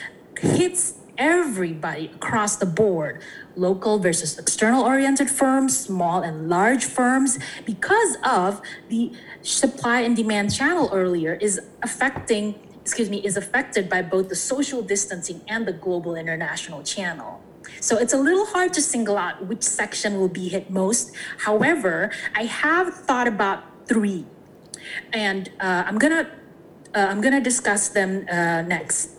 hits 0.41 0.95
everybody 1.19 2.07
across 2.15 2.57
the 2.57 2.67
board 2.67 3.23
local 3.57 3.99
versus 3.99 4.39
external 4.39 4.85
oriented 4.85 5.31
firms, 5.31 5.79
small 5.79 6.23
and 6.23 6.49
large 6.49 6.85
firms, 6.85 7.39
because 7.65 8.17
of 8.23 8.61
the 8.89 9.13
supply 9.43 10.01
and 10.03 10.15
demand 10.15 10.55
channel 10.55 10.91
earlier 10.93 11.35
is 11.35 11.61
affecting, 11.83 12.55
excuse 12.81 13.09
me, 13.09 13.19
is 13.25 13.37
affected 13.37 13.89
by 13.89 14.03
both 14.03 14.29
the 14.29 14.37
social 14.37 14.83
distancing 14.83 15.41
and 15.49 15.67
the 15.67 15.73
global 15.73 16.15
international 16.17 16.83
channel. 16.83 17.43
So 17.81 17.97
it's 17.97 18.13
a 18.13 18.19
little 18.19 18.47
hard 18.47 18.73
to 18.75 18.83
single 18.83 19.17
out 19.17 19.47
which 19.47 19.63
section 19.63 20.19
will 20.19 20.29
be 20.29 20.49
hit 20.49 20.71
most. 20.71 21.13
However, 21.39 22.11
I 22.35 22.45
have 22.45 22.95
thought 22.95 23.27
about 23.27 23.65
three 23.87 24.27
and 25.13 25.49
uh, 25.61 25.85
I'm 25.87 25.99
gonna 25.99 26.31
uh, 26.95 26.99
I'm 26.99 27.21
gonna 27.21 27.41
discuss 27.41 27.89
them 27.89 28.27
uh, 28.31 28.63
next. 28.63 29.16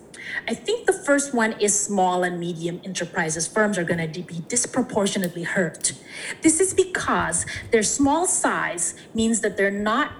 I 0.48 0.53
think 0.53 0.86
the 0.86 0.93
first 0.93 1.34
one 1.34 1.53
is 1.60 1.77
small 1.79 2.24
and 2.24 2.39
medium 2.39 2.81
enterprises. 2.84 3.48
Firms 3.48 3.77
are 3.77 3.84
going 3.84 4.12
to 4.12 4.22
be 4.22 4.39
disproportionately 4.48 5.43
hurt. 5.43 5.93
This 6.41 6.60
is 6.60 6.74
because 6.74 7.46
their 7.72 7.84
small 7.84 8.25
size 8.25 8.96
means 9.13 9.41
that 9.41 9.57
they're 9.57 9.72
not 9.72 10.12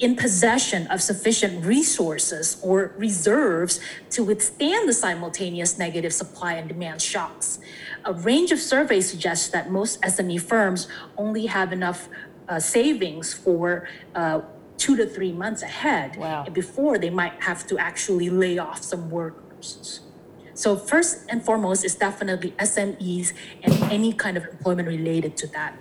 in 0.00 0.16
possession 0.16 0.86
of 0.88 1.00
sufficient 1.00 1.64
resources 1.64 2.58
or 2.62 2.92
reserves 2.98 3.78
to 4.10 4.24
withstand 4.24 4.88
the 4.88 4.92
simultaneous 4.92 5.78
negative 5.78 6.12
supply 6.12 6.54
and 6.54 6.68
demand 6.68 7.00
shocks. 7.00 7.60
A 8.04 8.12
range 8.12 8.50
of 8.50 8.58
surveys 8.58 9.08
suggests 9.08 9.48
that 9.50 9.70
most 9.70 10.00
SME 10.02 10.40
firms 10.40 10.88
only 11.16 11.46
have 11.46 11.72
enough 11.72 12.08
uh, 12.48 12.58
savings 12.58 13.32
for 13.32 13.88
uh, 14.16 14.40
two 14.76 14.96
to 14.96 15.06
three 15.06 15.32
months 15.32 15.62
ahead 15.62 16.16
Wow. 16.16 16.44
before 16.52 16.98
they 16.98 17.08
might 17.10 17.40
have 17.44 17.64
to 17.68 17.78
actually 17.78 18.28
lay 18.28 18.58
off 18.58 18.82
some 18.82 19.08
So 20.54 20.76
first 20.76 21.26
and 21.28 21.44
foremost 21.44 21.84
is 21.84 21.96
definitely 21.96 22.52
SMEs 22.52 23.32
and 23.62 23.74
any 23.90 24.12
kind 24.12 24.36
of 24.36 24.44
employment 24.44 24.86
related 24.88 25.36
to 25.38 25.46
that. 25.48 25.76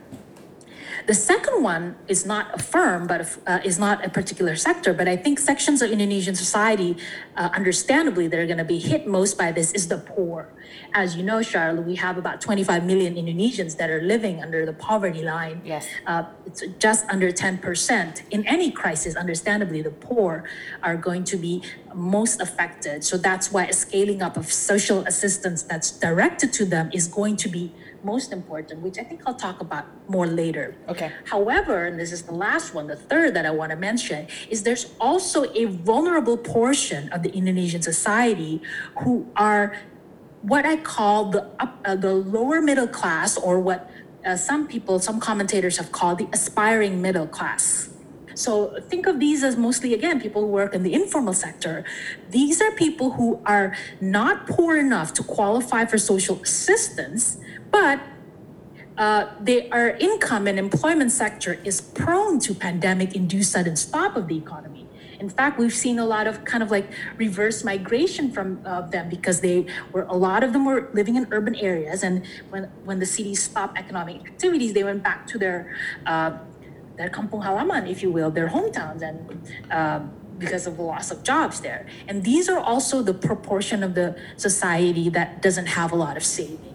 The 1.08 1.14
second 1.14 1.64
one 1.64 1.96
is 2.08 2.26
not 2.26 2.54
a 2.54 2.62
firm, 2.62 3.08
but 3.08 3.38
uh, 3.48 3.60
is 3.64 3.80
not 3.80 4.06
a 4.06 4.10
particular 4.10 4.56
sector. 4.56 4.94
But 4.94 5.08
I 5.08 5.16
think 5.16 5.40
sections 5.40 5.82
of 5.82 5.92
Indonesian 5.92 6.36
society, 6.36 6.98
uh, 7.36 7.50
understandably, 7.54 8.28
that 8.28 8.40
are 8.40 8.46
going 8.46 8.58
to 8.58 8.64
be 8.64 8.80
hit 8.80 9.08
most 9.08 9.38
by 9.38 9.52
this 9.52 9.72
is 9.74 9.88
the 9.88 9.98
poor. 9.98 10.54
As 10.94 11.16
you 11.16 11.24
know, 11.24 11.42
Charlotte, 11.42 11.86
we 11.86 11.96
have 11.96 12.18
about 12.18 12.42
25 12.42 12.86
million 12.86 13.16
Indonesians 13.16 13.78
that 13.78 13.90
are 13.90 14.02
living 14.02 14.42
under 14.42 14.66
the 14.66 14.74
poverty 14.74 15.24
line. 15.24 15.62
Yes. 15.66 15.88
Uh, 16.06 16.24
it's 16.46 16.64
just 16.80 17.06
under 17.10 17.32
10%. 17.32 18.22
In 18.32 18.46
any 18.48 18.72
crisis, 18.72 19.16
understandably, 19.16 19.82
the 19.82 19.92
poor 19.92 20.44
are 20.82 20.96
going 20.96 21.24
to 21.26 21.38
be 21.38 21.64
most 21.94 22.42
affected. 22.42 23.04
So 23.04 23.18
that's 23.18 23.52
why 23.52 23.66
a 23.66 23.74
scaling 23.74 24.22
up 24.22 24.38
of 24.38 24.52
social 24.52 25.00
assistance 25.06 25.64
that's 25.64 25.92
directed 25.92 26.54
to 26.54 26.66
them 26.66 26.90
is 26.94 27.08
going 27.08 27.38
to 27.38 27.50
be 27.50 27.72
most 28.04 28.32
important, 28.32 28.82
which 28.82 28.98
I 28.98 29.04
think 29.04 29.22
I'll 29.26 29.36
talk 29.36 29.62
about 29.62 29.86
more 30.10 30.28
later. 30.28 30.76
Okay. 30.88 31.12
However, 31.26 31.86
and 31.86 32.00
this 32.00 32.12
is 32.12 32.24
the 32.24 32.34
last 32.34 32.74
one, 32.74 32.88
the 32.88 32.96
third 32.96 33.34
that 33.36 33.46
I 33.46 33.52
want 33.52 33.72
to 33.72 33.76
mention, 33.76 34.28
is 34.50 34.64
there's 34.64 34.94
also 35.00 35.52
a 35.54 35.66
vulnerable 35.66 36.38
portion 36.38 37.10
of 37.10 37.24
the 37.24 37.32
Indonesian 37.32 37.82
society 37.82 38.62
who 39.00 39.28
are 39.36 39.76
what 40.42 40.66
I 40.66 40.78
call 40.78 41.32
the 41.32 41.50
up, 41.60 41.80
uh, 41.86 41.96
the 41.96 42.14
lower 42.14 42.62
middle 42.62 42.88
class, 42.88 43.38
or 43.38 43.60
what 43.60 43.90
uh, 44.26 44.36
some 44.36 44.68
people, 44.68 45.00
some 45.00 45.20
commentators 45.20 45.78
have 45.78 45.92
called 45.92 46.18
the 46.18 46.28
aspiring 46.34 47.02
middle 47.02 47.28
class. 47.28 47.90
So 48.36 48.80
think 48.90 49.06
of 49.06 49.20
these 49.20 49.44
as 49.44 49.56
mostly 49.58 49.94
again 49.94 50.20
people 50.20 50.42
who 50.42 50.48
work 50.48 50.74
in 50.74 50.84
the 50.84 50.94
informal 50.94 51.34
sector. 51.34 51.84
These 52.30 52.62
are 52.62 52.72
people 52.72 53.12
who 53.12 53.40
are 53.46 53.76
not 54.02 54.48
poor 54.48 54.78
enough 54.78 55.14
to 55.14 55.24
qualify 55.24 55.86
for 55.86 55.98
social 55.98 56.42
assistance, 56.42 57.38
but 57.74 58.00
uh, 58.98 59.34
income 60.00 60.46
and 60.46 60.60
employment 60.60 61.12
sector 61.12 61.60
is 61.66 61.82
prone 61.82 62.40
to 62.40 62.54
pandemic-induced 62.54 63.52
sudden 63.52 63.76
stop 63.76 64.16
of 64.16 64.28
the 64.28 64.38
economy. 64.38 64.88
In 65.20 65.30
fact, 65.30 65.58
we've 65.58 65.74
seen 65.74 65.98
a 65.98 66.06
lot 66.06 66.28
of 66.28 66.46
kind 66.46 66.62
of 66.62 66.70
like 66.70 66.88
reverse 67.18 67.64
migration 67.64 68.32
from 68.32 68.62
uh, 68.66 68.82
them 68.82 69.10
because 69.10 69.42
they 69.42 69.66
were 69.92 70.04
a 70.04 70.16
lot 70.16 70.44
of 70.44 70.54
them 70.54 70.66
were 70.66 70.90
living 70.94 71.16
in 71.16 71.26
urban 71.32 71.56
areas, 71.56 72.04
and 72.04 72.26
when 72.50 72.64
when 72.84 73.00
the 73.00 73.06
cities 73.06 73.42
stopped 73.42 73.78
economic 73.78 74.18
activities, 74.32 74.74
they 74.74 74.84
went 74.84 75.02
back 75.02 75.26
to 75.28 75.38
their 75.40 75.74
uh, 76.06 76.32
their 76.98 77.10
kampung 77.10 77.42
halaman, 77.48 77.90
if 77.90 78.04
you 78.04 78.12
will, 78.12 78.32
their 78.32 78.50
hometowns, 78.50 79.02
and 79.02 79.18
um, 79.72 80.12
because 80.38 80.68
of 80.68 80.76
the 80.78 80.84
loss 80.84 81.10
of 81.10 81.24
jobs 81.24 81.62
there. 81.62 81.86
And 82.08 82.24
these 82.24 82.50
are 82.50 82.60
also 82.60 83.02
the 83.02 83.14
proportion 83.14 83.82
of 83.82 83.96
the 83.96 84.20
society 84.36 85.08
that 85.10 85.42
doesn't 85.42 85.68
have 85.80 85.92
a 85.94 85.96
lot 85.96 86.18
of 86.18 86.26
savings. 86.26 86.73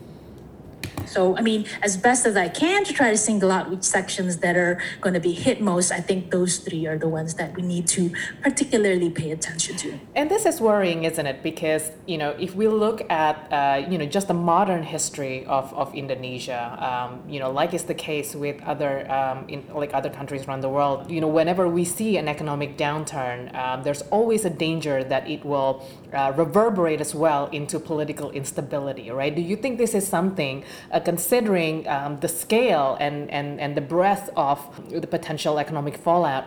So, 1.09 1.37
I 1.37 1.41
mean, 1.41 1.67
as 1.83 1.97
best 1.97 2.27
as 2.27 2.37
I 2.37 2.49
can 2.49 2.85
to 2.85 2.93
try 2.93 3.11
to 3.11 3.17
single 3.17 3.51
out 3.51 3.71
which 3.71 3.83
sections 3.83 4.39
that 4.39 4.57
are 4.57 4.81
going 5.01 5.15
to 5.15 5.21
be 5.21 5.33
hit 5.33 5.61
most, 5.61 5.91
I 5.91 6.01
think 6.01 6.31
those 6.31 6.59
three 6.59 6.87
are 6.87 6.99
the 6.99 7.09
ones 7.09 7.35
that 7.35 7.55
we 7.55 7.63
need 7.63 7.87
to 7.89 8.13
particularly 8.43 9.11
pay 9.11 9.31
attention 9.31 9.77
to. 9.79 9.99
And 10.15 10.31
this 10.31 10.47
is 10.47 10.61
worrying, 10.61 11.05
isn't 11.05 11.27
it? 11.27 11.43
Because 11.43 11.91
you 12.07 12.19
know, 12.19 12.31
if 12.39 12.55
we 12.55 12.69
look 12.69 13.03
at 13.11 13.37
uh, 13.53 13.87
you 13.89 13.99
know 13.99 14.07
just 14.07 14.29
the 14.29 14.35
modern 14.35 14.83
history 14.83 15.45
of, 15.47 15.73
of 15.75 15.95
Indonesia, 15.95 16.63
um, 16.79 17.23
you 17.29 17.41
know, 17.41 17.51
like 17.51 17.75
is 17.75 17.85
the 17.85 17.95
case 17.95 18.35
with 18.35 18.63
other 18.63 19.11
um, 19.11 19.49
in 19.49 19.65
like 19.73 19.95
other 19.95 20.11
countries 20.11 20.47
around 20.47 20.61
the 20.61 20.69
world, 20.69 21.11
you 21.11 21.21
know, 21.21 21.29
whenever 21.29 21.69
we 21.69 21.85
see 21.85 22.17
an 22.17 22.29
economic 22.29 22.77
downturn, 22.77 23.55
um, 23.55 23.83
there's 23.83 24.03
always 24.11 24.45
a 24.45 24.51
danger 24.51 25.05
that 25.05 25.29
it 25.29 25.45
will 25.45 25.87
uh, 26.13 26.33
reverberate 26.37 27.01
as 27.01 27.15
well 27.15 27.47
into 27.51 27.79
political 27.79 28.31
instability, 28.31 29.11
right? 29.11 29.35
Do 29.35 29.43
you 29.43 29.57
think 29.57 29.79
this 29.79 29.95
is 29.95 30.07
something, 30.07 30.65
uh, 30.91 30.98
considering 31.01 31.87
um, 31.89 32.21
the 32.21 32.29
scale 32.29 32.97
and, 33.01 33.31
and 33.31 33.61
and 33.61 33.77
the 33.77 33.81
breadth 33.81 34.31
of 34.37 34.59
the 34.91 35.07
potential 35.07 35.59
economic 35.59 35.97
fallout 35.97 36.45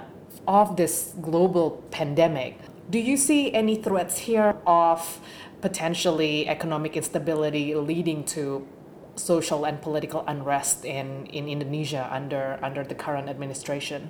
of 0.47 0.75
this 0.75 1.13
global 1.21 1.83
pandemic. 1.91 2.59
Do 2.89 2.99
you 2.99 3.15
see 3.15 3.53
any 3.53 3.75
threats 3.75 4.17
here 4.19 4.55
of 4.65 5.19
potentially 5.61 6.47
economic 6.47 6.97
instability 6.97 7.75
leading 7.75 8.23
to 8.35 8.67
social 9.15 9.65
and 9.65 9.81
political 9.81 10.23
unrest 10.27 10.83
in, 10.83 11.25
in 11.27 11.47
Indonesia 11.47 12.09
under 12.11 12.59
under 12.61 12.83
the 12.83 12.95
current 12.95 13.29
administration? 13.29 14.09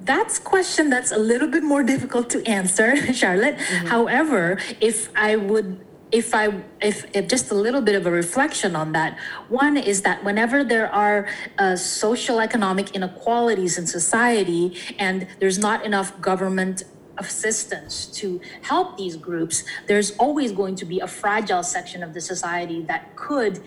That's 0.00 0.38
a 0.38 0.42
question 0.42 0.90
that's 0.90 1.12
a 1.12 1.18
little 1.18 1.46
bit 1.46 1.62
more 1.62 1.84
difficult 1.84 2.28
to 2.30 2.42
answer, 2.44 2.96
Charlotte. 3.14 3.54
However, 3.86 4.58
if 4.80 5.08
I 5.14 5.36
would 5.36 5.78
if 6.12 6.34
I 6.34 6.62
if, 6.80 7.06
if 7.14 7.26
just 7.26 7.50
a 7.50 7.54
little 7.54 7.80
bit 7.80 7.94
of 7.94 8.06
a 8.06 8.10
reflection 8.10 8.76
on 8.76 8.92
that, 8.92 9.18
one 9.48 9.76
is 9.78 10.02
that 10.02 10.22
whenever 10.22 10.62
there 10.62 10.92
are 10.92 11.26
uh, 11.58 11.74
social 11.74 12.38
economic 12.38 12.94
inequalities 12.94 13.78
in 13.78 13.86
society 13.86 14.76
and 14.98 15.26
there's 15.40 15.58
not 15.58 15.84
enough 15.84 16.20
government 16.20 16.84
assistance 17.16 18.06
to 18.06 18.40
help 18.60 18.98
these 18.98 19.16
groups, 19.16 19.64
there's 19.86 20.12
always 20.16 20.52
going 20.52 20.74
to 20.76 20.84
be 20.84 21.00
a 21.00 21.06
fragile 21.06 21.62
section 21.62 22.02
of 22.02 22.12
the 22.14 22.20
society 22.20 22.82
that 22.82 23.16
could 23.16 23.62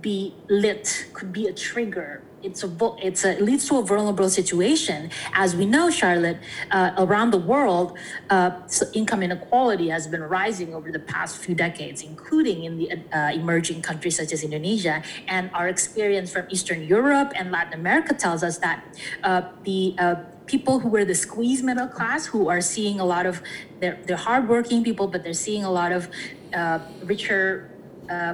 be 0.00 0.34
lit, 0.48 1.06
could 1.12 1.32
be 1.32 1.46
a 1.46 1.52
trigger. 1.52 2.22
It's 2.42 2.64
a 2.64 2.70
it's 2.98 3.24
a 3.24 3.32
it 3.32 3.42
leads 3.42 3.68
to 3.68 3.78
a 3.78 3.82
vulnerable 3.82 4.28
situation. 4.28 5.10
As 5.32 5.54
we 5.54 5.64
know, 5.64 5.90
Charlotte, 5.90 6.38
uh, 6.70 6.90
around 6.98 7.30
the 7.30 7.38
world, 7.38 7.96
uh, 8.30 8.50
income 8.94 9.22
inequality 9.22 9.88
has 9.90 10.06
been 10.06 10.22
rising 10.22 10.74
over 10.74 10.90
the 10.90 10.98
past 10.98 11.38
few 11.38 11.54
decades, 11.54 12.02
including 12.02 12.64
in 12.64 12.78
the 12.78 12.86
uh, 13.12 13.30
emerging 13.32 13.82
countries 13.82 14.16
such 14.16 14.32
as 14.32 14.42
Indonesia. 14.42 15.02
And 15.28 15.50
our 15.54 15.68
experience 15.68 16.32
from 16.32 16.46
Eastern 16.50 16.82
Europe 16.82 17.32
and 17.36 17.52
Latin 17.52 17.74
America 17.74 18.12
tells 18.14 18.42
us 18.42 18.58
that 18.58 18.84
uh, 19.22 19.42
the 19.62 19.94
uh, 19.98 20.16
people 20.46 20.80
who 20.80 20.88
were 20.88 21.04
the 21.04 21.14
squeeze 21.14 21.62
middle 21.62 21.86
class, 21.86 22.26
who 22.26 22.48
are 22.48 22.60
seeing 22.60 22.98
a 22.98 23.04
lot 23.04 23.24
of 23.24 23.40
they're, 23.78 23.98
they're 24.06 24.16
hardworking 24.16 24.82
people, 24.82 25.06
but 25.06 25.22
they're 25.22 25.32
seeing 25.32 25.64
a 25.64 25.70
lot 25.70 25.92
of 25.92 26.08
uh, 26.54 26.80
richer 27.04 27.68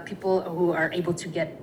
people 0.04 0.40
who 0.40 0.72
are 0.72 0.90
able 0.92 1.14
to 1.14 1.28
get 1.28 1.54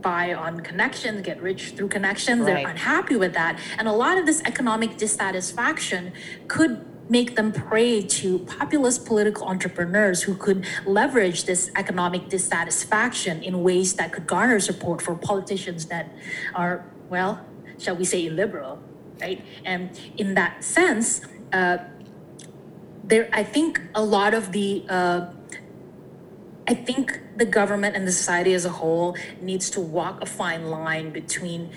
by 0.00 0.34
on 0.34 0.60
connections, 0.60 1.22
get 1.22 1.40
rich 1.42 1.70
through 1.70 1.88
connections. 1.88 2.40
Right. 2.40 2.54
They're 2.54 2.68
unhappy 2.68 3.16
with 3.16 3.34
that, 3.34 3.58
and 3.78 3.88
a 3.88 3.92
lot 3.92 4.18
of 4.18 4.26
this 4.26 4.42
economic 4.44 4.96
dissatisfaction 4.96 6.12
could 6.48 6.84
make 7.08 7.36
them 7.36 7.52
prey 7.52 8.02
to 8.02 8.40
populist 8.40 9.06
political 9.06 9.46
entrepreneurs 9.46 10.22
who 10.22 10.34
could 10.34 10.66
leverage 10.84 11.44
this 11.44 11.70
economic 11.76 12.28
dissatisfaction 12.28 13.42
in 13.42 13.62
ways 13.62 13.94
that 13.94 14.12
could 14.12 14.26
garner 14.26 14.58
support 14.58 15.00
for 15.00 15.14
politicians 15.14 15.86
that 15.86 16.10
are, 16.54 16.84
well, 17.08 17.44
shall 17.78 17.96
we 17.96 18.04
say, 18.04 18.26
illiberal, 18.26 18.80
right? 19.20 19.44
And 19.64 19.98
in 20.16 20.34
that 20.34 20.64
sense, 20.64 21.20
uh, 21.52 21.78
there, 23.04 23.28
I 23.32 23.44
think 23.44 23.80
a 23.94 24.02
lot 24.02 24.34
of 24.34 24.50
the 24.50 24.84
uh, 24.88 25.26
I 26.68 26.74
think 26.74 27.20
the 27.36 27.44
government 27.44 27.94
and 27.94 28.06
the 28.06 28.12
society 28.12 28.52
as 28.52 28.64
a 28.64 28.70
whole 28.70 29.16
needs 29.40 29.70
to 29.70 29.80
walk 29.80 30.20
a 30.20 30.26
fine 30.26 30.68
line 30.68 31.10
between 31.10 31.70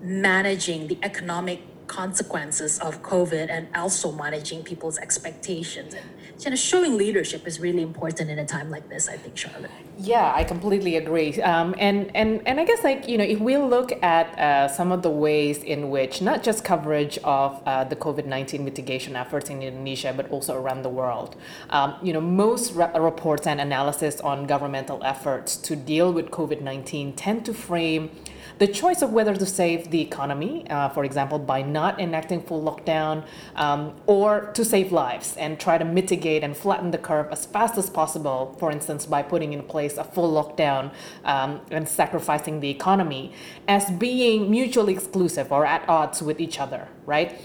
managing 0.00 0.88
the 0.88 0.98
economic 1.02 1.60
consequences 1.86 2.80
of 2.80 3.02
COVID 3.02 3.48
and 3.48 3.68
also 3.76 4.10
managing 4.10 4.64
people's 4.64 4.98
expectations. 4.98 5.94
And 5.94 6.10
you 6.44 6.50
know, 6.50 6.56
showing 6.56 6.96
leadership 6.96 7.46
is 7.46 7.58
really 7.60 7.82
important 7.82 8.30
in 8.30 8.38
a 8.38 8.44
time 8.44 8.70
like 8.70 8.88
this, 8.88 9.08
I 9.08 9.16
think, 9.16 9.36
Charlotte. 9.36 9.70
Yeah, 9.98 10.32
I 10.34 10.44
completely 10.44 10.96
agree. 10.96 11.40
Um, 11.40 11.74
and, 11.78 12.14
and, 12.14 12.46
and 12.46 12.60
I 12.60 12.64
guess, 12.64 12.84
like, 12.84 13.08
you 13.08 13.16
know, 13.16 13.24
if 13.24 13.40
we 13.40 13.56
look 13.56 13.92
at 14.02 14.38
uh, 14.38 14.68
some 14.68 14.92
of 14.92 15.02
the 15.02 15.10
ways 15.10 15.62
in 15.62 15.90
which 15.90 16.20
not 16.20 16.42
just 16.42 16.64
coverage 16.64 17.18
of 17.24 17.62
uh, 17.66 17.84
the 17.84 17.96
COVID 17.96 18.26
19 18.26 18.64
mitigation 18.64 19.16
efforts 19.16 19.48
in 19.48 19.62
Indonesia, 19.62 20.12
but 20.14 20.30
also 20.30 20.54
around 20.54 20.82
the 20.82 20.90
world, 20.90 21.36
um, 21.70 21.96
you 22.02 22.12
know, 22.12 22.20
most 22.20 22.74
re- 22.74 22.90
reports 22.98 23.46
and 23.46 23.60
analysis 23.60 24.20
on 24.20 24.46
governmental 24.46 25.02
efforts 25.02 25.56
to 25.56 25.74
deal 25.74 26.12
with 26.12 26.30
COVID 26.30 26.60
19 26.60 27.14
tend 27.14 27.44
to 27.46 27.54
frame 27.54 28.10
the 28.58 28.66
choice 28.66 29.02
of 29.02 29.12
whether 29.12 29.34
to 29.34 29.46
save 29.46 29.90
the 29.90 30.00
economy, 30.00 30.68
uh, 30.70 30.88
for 30.88 31.04
example, 31.04 31.38
by 31.38 31.62
not 31.62 32.00
enacting 32.00 32.42
full 32.42 32.62
lockdown, 32.62 33.24
um, 33.54 33.94
or 34.06 34.50
to 34.54 34.64
save 34.64 34.92
lives 34.92 35.36
and 35.36 35.60
try 35.60 35.76
to 35.76 35.84
mitigate 35.84 36.42
and 36.42 36.56
flatten 36.56 36.90
the 36.90 36.98
curve 36.98 37.28
as 37.30 37.44
fast 37.46 37.76
as 37.76 37.90
possible, 37.90 38.56
for 38.58 38.70
instance, 38.70 39.04
by 39.06 39.22
putting 39.22 39.52
in 39.52 39.62
place 39.62 39.98
a 39.98 40.04
full 40.04 40.32
lockdown 40.32 40.90
um, 41.24 41.60
and 41.70 41.88
sacrificing 41.88 42.60
the 42.60 42.70
economy, 42.70 43.32
as 43.68 43.90
being 43.90 44.50
mutually 44.50 44.92
exclusive 44.92 45.52
or 45.52 45.66
at 45.66 45.86
odds 45.88 46.22
with 46.22 46.40
each 46.40 46.58
other, 46.58 46.88
right? 47.04 47.38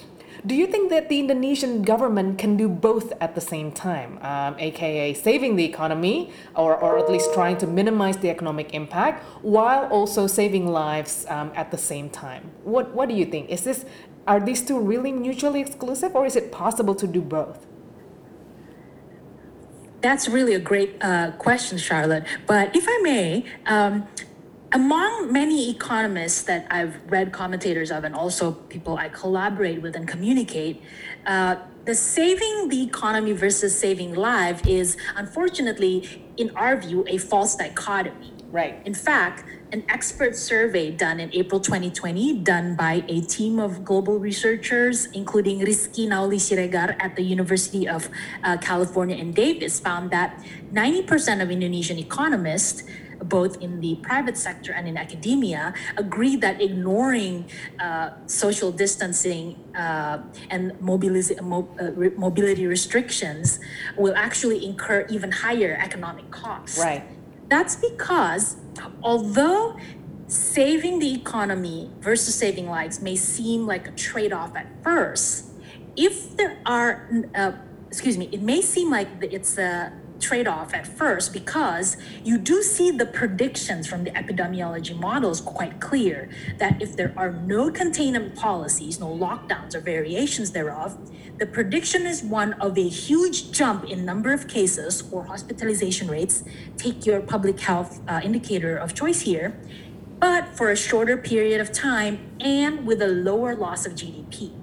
Do 0.43 0.55
you 0.55 0.65
think 0.65 0.89
that 0.89 1.07
the 1.07 1.19
Indonesian 1.19 1.83
government 1.83 2.39
can 2.39 2.57
do 2.57 2.67
both 2.67 3.13
at 3.21 3.35
the 3.35 3.41
same 3.41 3.71
time, 3.71 4.17
um, 4.23 4.55
aka 4.57 5.13
saving 5.13 5.55
the 5.55 5.63
economy 5.63 6.31
or, 6.55 6.75
or 6.75 6.97
at 6.97 7.11
least 7.11 7.31
trying 7.33 7.57
to 7.57 7.67
minimize 7.67 8.17
the 8.17 8.29
economic 8.29 8.73
impact 8.73 9.23
while 9.43 9.85
also 9.89 10.25
saving 10.25 10.67
lives 10.67 11.27
um, 11.29 11.51
at 11.55 11.69
the 11.69 11.77
same 11.77 12.09
time? 12.09 12.49
What, 12.63 12.95
what 12.95 13.07
do 13.07 13.13
you 13.13 13.25
think? 13.25 13.51
Is 13.51 13.63
this, 13.63 13.85
are 14.25 14.39
these 14.39 14.65
two 14.65 14.79
really 14.79 15.11
mutually 15.11 15.61
exclusive 15.61 16.15
or 16.15 16.25
is 16.25 16.35
it 16.35 16.51
possible 16.51 16.95
to 16.95 17.05
do 17.05 17.21
both? 17.21 17.67
That's 20.01 20.27
really 20.27 20.55
a 20.55 20.59
great 20.59 20.95
uh, 21.01 21.33
question, 21.33 21.77
Charlotte. 21.77 22.25
But 22.47 22.75
if 22.75 22.85
I 22.87 22.99
may, 23.03 23.45
um, 23.67 24.07
among 24.73 25.31
many 25.31 25.69
economists 25.69 26.43
that 26.43 26.65
I've 26.71 26.99
read 27.11 27.31
commentators 27.31 27.91
of, 27.91 28.03
and 28.03 28.15
also 28.15 28.53
people 28.53 28.97
I 28.97 29.09
collaborate 29.09 29.81
with 29.81 29.95
and 29.95 30.07
communicate, 30.07 30.81
uh, 31.25 31.57
the 31.83 31.95
saving 31.95 32.69
the 32.69 32.83
economy 32.83 33.33
versus 33.33 33.77
saving 33.77 34.13
life 34.13 34.65
is 34.67 34.97
unfortunately, 35.15 36.23
in 36.37 36.55
our 36.55 36.77
view, 36.77 37.03
a 37.07 37.17
false 37.17 37.55
dichotomy. 37.55 38.33
Right. 38.51 38.81
In 38.85 38.93
fact, 38.93 39.45
an 39.71 39.85
expert 39.87 40.35
survey 40.35 40.91
done 40.91 41.21
in 41.21 41.33
April 41.33 41.61
2020, 41.61 42.39
done 42.39 42.75
by 42.75 43.05
a 43.07 43.21
team 43.21 43.59
of 43.59 43.85
global 43.85 44.19
researchers, 44.19 45.05
including 45.13 45.59
Rizky 45.59 46.05
Nauli 46.05 46.35
Siregar 46.35 46.97
at 46.99 47.15
the 47.15 47.23
University 47.23 47.87
of 47.87 48.09
uh, 48.43 48.57
California 48.57 49.15
in 49.15 49.31
Davis, 49.31 49.79
found 49.79 50.11
that 50.11 50.37
90% 50.73 51.41
of 51.41 51.49
Indonesian 51.49 51.97
economists 51.97 52.83
both 53.23 53.57
in 53.57 53.79
the 53.79 53.95
private 54.01 54.37
sector 54.37 54.71
and 54.73 54.87
in 54.87 54.97
academia, 54.97 55.73
agree 55.97 56.35
that 56.37 56.61
ignoring 56.61 57.49
uh, 57.79 58.11
social 58.25 58.71
distancing 58.71 59.57
uh, 59.75 60.19
and 60.49 60.71
mobiliz- 60.81 61.41
mo- 61.41 61.75
uh, 61.81 61.91
re- 61.93 62.11
mobility 62.17 62.65
restrictions 62.67 63.59
will 63.97 64.15
actually 64.15 64.65
incur 64.65 65.05
even 65.09 65.31
higher 65.31 65.77
economic 65.81 66.29
costs. 66.31 66.79
Right. 66.79 67.03
That's 67.49 67.75
because 67.75 68.57
although 69.03 69.75
saving 70.27 70.99
the 70.99 71.13
economy 71.13 71.91
versus 71.99 72.35
saving 72.35 72.67
lives 72.69 73.01
may 73.01 73.15
seem 73.15 73.67
like 73.67 73.87
a 73.87 73.91
trade 73.91 74.31
off 74.31 74.55
at 74.55 74.67
first, 74.83 75.51
if 75.97 76.35
there 76.37 76.61
are, 76.65 77.09
uh, 77.35 77.51
excuse 77.87 78.17
me, 78.17 78.29
it 78.31 78.41
may 78.41 78.61
seem 78.61 78.89
like 78.89 79.09
it's 79.21 79.57
a 79.57 79.91
trade 80.21 80.47
off 80.47 80.73
at 80.73 80.85
first 80.85 81.33
because 81.33 81.97
you 82.23 82.37
do 82.37 82.61
see 82.61 82.91
the 82.91 83.05
predictions 83.05 83.87
from 83.87 84.03
the 84.03 84.11
epidemiology 84.11 84.97
models 84.97 85.41
quite 85.41 85.79
clear 85.79 86.29
that 86.59 86.81
if 86.81 86.95
there 86.95 87.13
are 87.17 87.31
no 87.31 87.71
containment 87.71 88.35
policies, 88.35 88.99
no 88.99 89.07
lockdowns 89.07 89.75
or 89.75 89.79
variations 89.79 90.51
thereof, 90.51 90.97
the 91.37 91.45
prediction 91.45 92.05
is 92.05 92.21
one 92.21 92.53
of 92.53 92.77
a 92.77 92.87
huge 92.87 93.51
jump 93.51 93.85
in 93.85 94.05
number 94.05 94.31
of 94.31 94.47
cases 94.47 95.03
or 95.11 95.25
hospitalization 95.25 96.07
rates. 96.07 96.43
Take 96.77 97.05
your 97.05 97.19
public 97.21 97.59
health 97.59 97.99
uh, 98.07 98.21
indicator 98.23 98.77
of 98.77 98.93
choice 98.93 99.21
here, 99.21 99.59
but 100.19 100.55
for 100.55 100.69
a 100.69 100.75
shorter 100.75 101.17
period 101.17 101.59
of 101.59 101.71
time 101.71 102.29
and 102.39 102.85
with 102.85 103.01
a 103.01 103.07
lower 103.07 103.55
loss 103.55 103.87
of 103.87 103.93
GDP. 103.93 104.53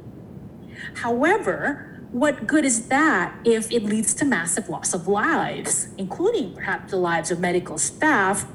However, 0.94 1.87
what 2.12 2.46
good 2.46 2.64
is 2.64 2.88
that 2.88 3.34
if 3.44 3.70
it 3.70 3.84
leads 3.84 4.14
to 4.14 4.24
massive 4.24 4.68
loss 4.68 4.94
of 4.94 5.08
lives, 5.08 5.88
including 5.98 6.54
perhaps 6.54 6.90
the 6.90 6.96
lives 6.96 7.30
of 7.30 7.38
medical 7.38 7.76
staff, 7.76 8.46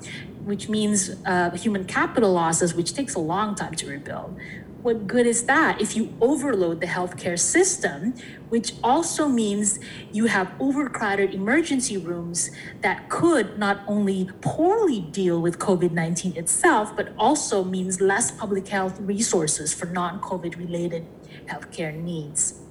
which 0.43 0.67
means 0.67 1.11
uh, 1.25 1.51
human 1.51 1.85
capital 1.85 2.33
losses, 2.33 2.73
which 2.73 2.93
takes 2.93 3.13
a 3.13 3.19
long 3.19 3.53
time 3.55 3.75
to 3.75 3.87
rebuild? 3.87 4.37
What 4.81 5.07
good 5.07 5.25
is 5.25 5.43
that 5.45 5.79
if 5.79 5.95
you 5.95 6.13
overload 6.19 6.81
the 6.81 6.87
healthcare 6.87 7.39
system, 7.39 8.15
which 8.49 8.73
also 8.83 9.29
means 9.29 9.79
you 10.11 10.25
have 10.25 10.51
overcrowded 10.59 11.33
emergency 11.33 11.95
rooms 11.95 12.51
that 12.81 13.07
could 13.07 13.57
not 13.57 13.79
only 13.87 14.29
poorly 14.41 14.99
deal 14.99 15.41
with 15.41 15.57
COVID 15.57 15.91
19 15.91 16.35
itself, 16.35 16.93
but 16.97 17.13
also 17.17 17.63
means 17.63 18.01
less 18.01 18.31
public 18.31 18.67
health 18.67 18.99
resources 18.99 19.73
for 19.73 19.85
non 19.85 20.19
COVID 20.19 20.57
related 20.57 21.05
healthcare 21.45 21.95
needs? 21.95 22.62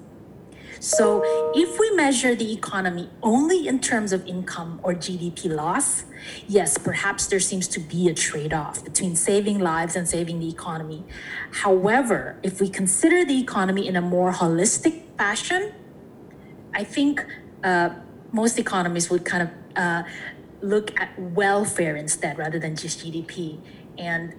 So 0.83 1.23
if 1.55 1.79
we 1.79 1.93
measure 1.93 2.35
the 2.35 2.53
economy 2.53 3.09
only 3.23 3.69
in 3.69 3.79
terms 3.79 4.13
of 4.13 4.27
income 4.27 4.81
or 4.83 4.95
GDP 4.95 5.49
loss, 5.49 6.03
yes, 6.49 6.77
perhaps 6.77 7.29
there 7.29 7.39
seems 7.39 7.69
to 7.69 7.79
be 7.79 8.09
a 8.09 8.15
trade 8.15 8.53
off 8.53 8.83
between 8.83 9.15
saving 9.15 9.61
lives 9.61 9.95
and 9.95 10.09
saving 10.09 10.41
the 10.41 10.49
economy. 10.49 11.05
However, 11.53 12.37
if 12.43 12.61
we 12.61 12.69
consider 12.69 13.25
the 13.25 13.41
economy 13.41 13.87
in 13.87 13.95
a 13.95 14.01
more 14.01 14.33
holistic 14.33 15.03
fashion, 15.17 15.73
I 16.75 16.83
think 16.83 17.25
uh, 17.63 17.91
most 18.33 18.59
economists 18.59 19.09
would 19.09 19.25
kind 19.25 19.45
of 19.45 19.51
uh, 19.77 20.03
look 20.63 20.99
at 21.01 21.17
welfare 21.17 21.95
instead 21.95 22.39
rather 22.39 22.59
than 22.59 22.75
just 22.75 23.07
GDP. 23.07 23.61
And 23.99 24.35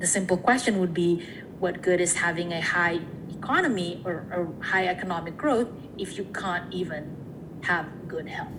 the 0.00 0.08
simple 0.08 0.38
question 0.38 0.80
would 0.80 0.92
be 0.92 1.24
what 1.60 1.82
good 1.82 2.00
is 2.00 2.16
having 2.16 2.52
a 2.52 2.60
high 2.60 2.98
economy 3.38 4.02
or, 4.04 4.26
or 4.32 4.64
high 4.64 4.86
economic 4.86 5.36
growth 5.36 5.68
if 5.96 6.16
you 6.18 6.24
can't 6.24 6.72
even 6.72 7.16
have 7.62 7.86
good 8.06 8.28
health 8.28 8.52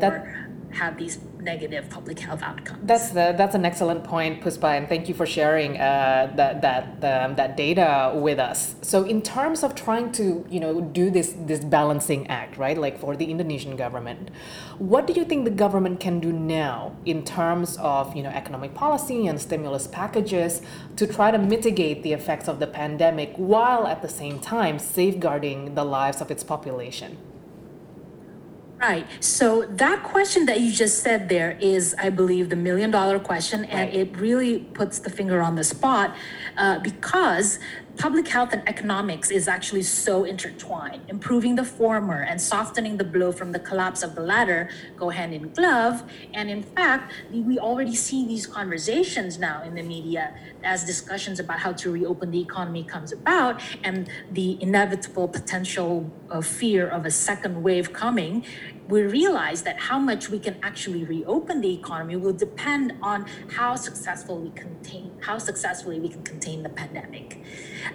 that, 0.00 0.12
or 0.12 0.48
have 0.72 0.96
these 0.96 1.18
negative 1.44 1.88
public 1.90 2.18
health 2.18 2.42
outcomes. 2.42 2.80
That's 2.82 3.10
the, 3.10 3.34
that's 3.36 3.54
an 3.54 3.64
excellent 3.64 4.02
point, 4.04 4.40
Puspa, 4.42 4.76
and 4.76 4.88
thank 4.88 5.08
you 5.08 5.14
for 5.14 5.26
sharing 5.26 5.76
uh, 5.76 6.32
that 6.36 6.62
that 6.62 7.00
that 7.00 7.56
data 7.56 8.12
with 8.14 8.38
us. 8.38 8.74
So, 8.82 9.04
in 9.04 9.22
terms 9.22 9.62
of 9.62 9.74
trying 9.74 10.12
to 10.12 10.44
you 10.48 10.60
know 10.60 10.80
do 10.80 11.10
this 11.10 11.34
this 11.36 11.60
balancing 11.64 12.26
act, 12.28 12.56
right? 12.56 12.76
Like 12.76 12.98
for 12.98 13.16
the 13.16 13.26
Indonesian 13.26 13.76
government, 13.76 14.30
what 14.78 15.06
do 15.06 15.12
you 15.12 15.24
think 15.24 15.44
the 15.44 15.50
government 15.50 16.00
can 16.00 16.20
do 16.20 16.32
now 16.32 16.96
in 17.04 17.24
terms 17.24 17.76
of 17.78 18.16
you 18.16 18.22
know 18.22 18.30
economic 18.30 18.74
policy 18.74 19.26
and 19.26 19.40
stimulus 19.40 19.86
packages 19.86 20.62
to 20.96 21.06
try 21.06 21.30
to 21.30 21.38
mitigate 21.38 22.02
the 22.02 22.12
effects 22.12 22.48
of 22.48 22.58
the 22.58 22.66
pandemic 22.66 23.32
while 23.36 23.86
at 23.86 24.02
the 24.02 24.08
same 24.08 24.40
time 24.40 24.78
safeguarding 24.78 25.74
the 25.74 25.84
lives 25.84 26.20
of 26.20 26.30
its 26.30 26.42
population? 26.42 27.16
Right. 28.84 29.06
So 29.20 29.62
that 29.62 30.02
question 30.02 30.44
that 30.44 30.60
you 30.60 30.70
just 30.70 31.02
said 31.02 31.30
there 31.30 31.52
is, 31.58 31.94
I 31.98 32.10
believe, 32.10 32.50
the 32.50 32.56
million 32.56 32.90
dollar 32.90 33.18
question, 33.18 33.64
and 33.64 33.88
Right. 33.88 33.94
it 34.00 34.16
really 34.18 34.58
puts 34.58 34.98
the 34.98 35.08
finger 35.08 35.40
on 35.40 35.54
the 35.54 35.64
spot 35.64 36.14
uh, 36.58 36.80
because 36.80 37.58
public 37.96 38.26
health 38.28 38.52
and 38.52 38.66
economics 38.68 39.30
is 39.30 39.46
actually 39.48 39.82
so 39.82 40.24
intertwined. 40.24 41.02
Improving 41.08 41.54
the 41.54 41.64
former 41.64 42.22
and 42.22 42.40
softening 42.40 42.96
the 42.96 43.04
blow 43.04 43.30
from 43.32 43.52
the 43.52 43.58
collapse 43.58 44.02
of 44.02 44.14
the 44.14 44.20
latter 44.20 44.68
go 44.96 45.10
hand 45.10 45.32
in 45.32 45.50
glove. 45.52 46.02
And 46.32 46.50
in 46.50 46.62
fact, 46.62 47.12
we 47.30 47.58
already 47.58 47.94
see 47.94 48.26
these 48.26 48.46
conversations 48.46 49.38
now 49.38 49.62
in 49.62 49.74
the 49.74 49.82
media 49.82 50.34
as 50.64 50.84
discussions 50.84 51.38
about 51.38 51.60
how 51.60 51.72
to 51.72 51.92
reopen 51.92 52.30
the 52.30 52.40
economy 52.40 52.84
comes 52.84 53.12
about 53.12 53.60
and 53.84 54.08
the 54.32 54.60
inevitable 54.60 55.28
potential 55.28 56.10
of 56.30 56.46
fear 56.46 56.88
of 56.88 57.06
a 57.06 57.10
second 57.10 57.62
wave 57.62 57.92
coming 57.92 58.44
we 58.88 59.02
realize 59.02 59.62
that 59.62 59.78
how 59.78 59.98
much 59.98 60.28
we 60.28 60.38
can 60.38 60.56
actually 60.62 61.04
reopen 61.04 61.60
the 61.60 61.72
economy 61.72 62.16
will 62.16 62.32
depend 62.32 62.92
on 63.02 63.26
how 63.52 63.74
successful 63.74 64.38
we 64.38 64.50
contain 64.50 65.10
how 65.20 65.38
successfully 65.38 65.98
we 65.98 66.08
can 66.08 66.22
contain 66.22 66.62
the 66.62 66.68
pandemic. 66.68 67.42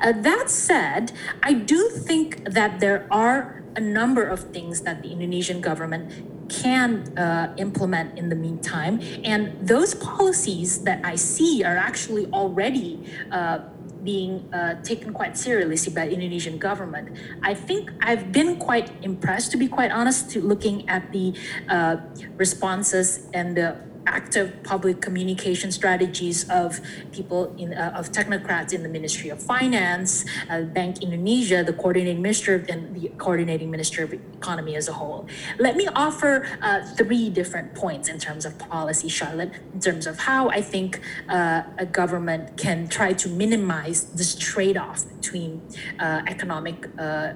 Uh, 0.01 0.11
that 0.11 0.49
said 0.49 1.11
i 1.43 1.53
do 1.53 1.89
think 1.89 2.43
that 2.45 2.79
there 2.79 3.07
are 3.11 3.63
a 3.75 3.79
number 3.79 4.23
of 4.23 4.51
things 4.51 4.81
that 4.81 5.01
the 5.03 5.11
indonesian 5.11 5.61
government 5.61 6.49
can 6.49 7.15
uh, 7.17 7.53
implement 7.57 8.17
in 8.17 8.29
the 8.29 8.35
meantime 8.35 8.99
and 9.23 9.55
those 9.67 9.93
policies 9.95 10.83
that 10.83 10.99
i 11.05 11.15
see 11.15 11.63
are 11.63 11.77
actually 11.77 12.25
already 12.27 13.05
uh, 13.31 13.59
being 14.03 14.47
uh, 14.53 14.81
taken 14.83 15.13
quite 15.13 15.37
seriously 15.37 15.93
by 15.93 16.07
Indonesian 16.07 16.57
government. 16.57 17.17
I 17.43 17.53
think 17.53 17.91
I've 18.01 18.31
been 18.31 18.57
quite 18.57 18.91
impressed, 19.01 19.51
to 19.51 19.57
be 19.57 19.67
quite 19.67 19.91
honest, 19.91 20.29
to 20.31 20.41
looking 20.41 20.87
at 20.89 21.11
the 21.11 21.33
uh, 21.69 21.97
responses 22.37 23.27
and 23.33 23.55
the 23.55 23.75
active 24.09 24.63
public 24.63 25.01
communication 25.01 25.71
strategies 25.71 26.49
of 26.49 26.81
people 27.11 27.53
in 27.57 27.73
uh, 27.73 27.99
of 27.99 28.11
technocrats 28.11 28.73
in 28.73 28.81
the 28.83 28.89
Ministry 28.89 29.29
of 29.29 29.39
Finance, 29.41 30.25
uh, 30.49 30.61
Bank 30.61 31.01
Indonesia, 31.01 31.63
the 31.63 31.73
coordinating 31.73 32.21
minister, 32.21 32.53
and 32.67 32.95
the 32.95 33.09
coordinating 33.17 33.69
minister 33.71 34.03
of 34.03 34.13
economy 34.13 34.75
as 34.75 34.87
a 34.87 34.93
whole. 34.93 35.27
Let 35.59 35.75
me 35.75 35.87
offer 36.05 36.47
uh, 36.61 36.83
three 36.99 37.29
different 37.29 37.75
points 37.75 38.09
in 38.09 38.17
terms 38.19 38.43
of 38.45 38.57
policy, 38.57 39.09
Charlotte, 39.09 39.53
in 39.73 39.79
terms 39.79 40.05
of 40.07 40.15
how 40.19 40.49
I 40.49 40.61
think 40.61 41.01
uh, 41.29 41.63
a 41.77 41.85
government 41.85 42.57
can 42.57 42.87
try 42.87 43.13
to 43.13 43.27
minimize 43.29 43.99
this 44.19 44.35
trade-off 44.35 44.99
between 45.17 45.61
uh, 45.99 46.21
economic 46.27 46.87
uh, 46.97 47.33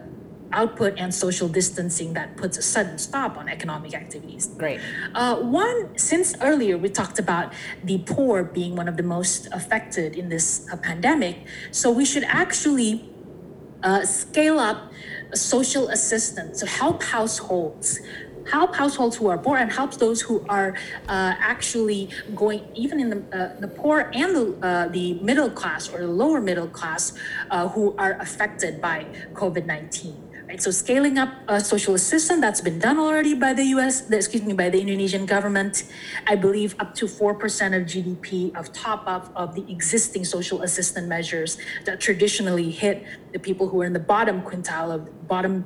output 0.54 0.94
and 0.98 1.14
social 1.14 1.48
distancing 1.48 2.14
that 2.14 2.38
puts 2.38 2.58
a 2.58 2.62
sudden 2.62 2.98
stop 2.98 3.38
on 3.38 3.50
economic 3.50 3.94
activities. 3.94 4.48
Great. 4.48 4.80
Uh, 5.14 5.38
one, 5.38 5.98
since 5.98 6.36
earlier 6.42 6.78
we 6.78 6.90
talked 6.90 7.20
about 7.20 7.54
the 7.84 7.98
poor 8.00 8.44
being 8.44 8.76
one 8.76 8.88
of 8.88 8.98
the 8.98 9.04
most 9.04 9.48
affected 9.52 10.16
in 10.16 10.30
this 10.30 10.68
uh, 10.72 10.78
pandemic, 10.78 11.46
so 11.72 11.92
we 11.92 12.06
should 12.06 12.24
actually 12.26 13.10
uh, 13.84 14.06
scale 14.06 14.60
up 14.60 14.92
social 15.34 15.90
assistance 15.90 16.60
to 16.60 16.68
help 16.68 17.04
households 17.04 18.00
help 18.50 18.76
households 18.76 19.16
who 19.16 19.28
are 19.28 19.38
poor 19.38 19.58
and 19.58 19.72
help 19.72 19.94
those 19.96 20.22
who 20.22 20.46
are 20.50 20.76
uh, 21.08 21.34
actually 21.40 22.10
going 22.36 22.62
even 22.76 23.00
in 23.00 23.10
the, 23.10 23.38
uh, 23.38 23.60
the 23.60 23.68
poor 23.68 24.12
and 24.14 24.36
the, 24.36 24.68
uh, 24.68 24.88
the 24.90 25.14
middle 25.16 25.50
class 25.50 25.90
or 25.90 26.00
the 26.00 26.08
lower 26.08 26.42
middle 26.42 26.68
class 26.68 27.14
uh, 27.52 27.68
who 27.70 27.96
are 27.98 28.14
affected 28.20 28.82
by 28.82 29.06
covid-19 29.34 30.23
Right? 30.54 30.62
So 30.62 30.70
scaling 30.70 31.18
up 31.18 31.34
uh, 31.48 31.58
social 31.58 31.96
assistance, 31.96 32.40
that's 32.40 32.62
been 32.62 32.78
done 32.78 33.00
already 33.00 33.34
by 33.34 33.54
the 33.54 33.64
US, 33.76 34.08
excuse 34.12 34.44
me, 34.44 34.54
by 34.54 34.70
the 34.70 34.80
Indonesian 34.80 35.26
government. 35.26 35.86
I 36.28 36.36
believe 36.36 36.76
up 36.80 36.94
to 36.96 37.06
4% 37.06 37.76
of 37.76 37.88
GDP 37.88 38.56
of 38.56 38.72
top 38.72 39.08
up 39.08 39.32
of 39.36 39.56
the 39.56 39.66
existing 39.68 40.26
social 40.26 40.62
assistance 40.62 41.10
measures 41.10 41.58
that 41.86 42.00
traditionally 42.00 42.70
hit 42.70 43.04
the 43.32 43.40
people 43.40 43.68
who 43.68 43.82
are 43.82 43.86
in 43.86 43.94
the 43.94 44.06
bottom 44.16 44.44
quintile 44.44 44.94
of 44.94 45.28
bottom 45.28 45.66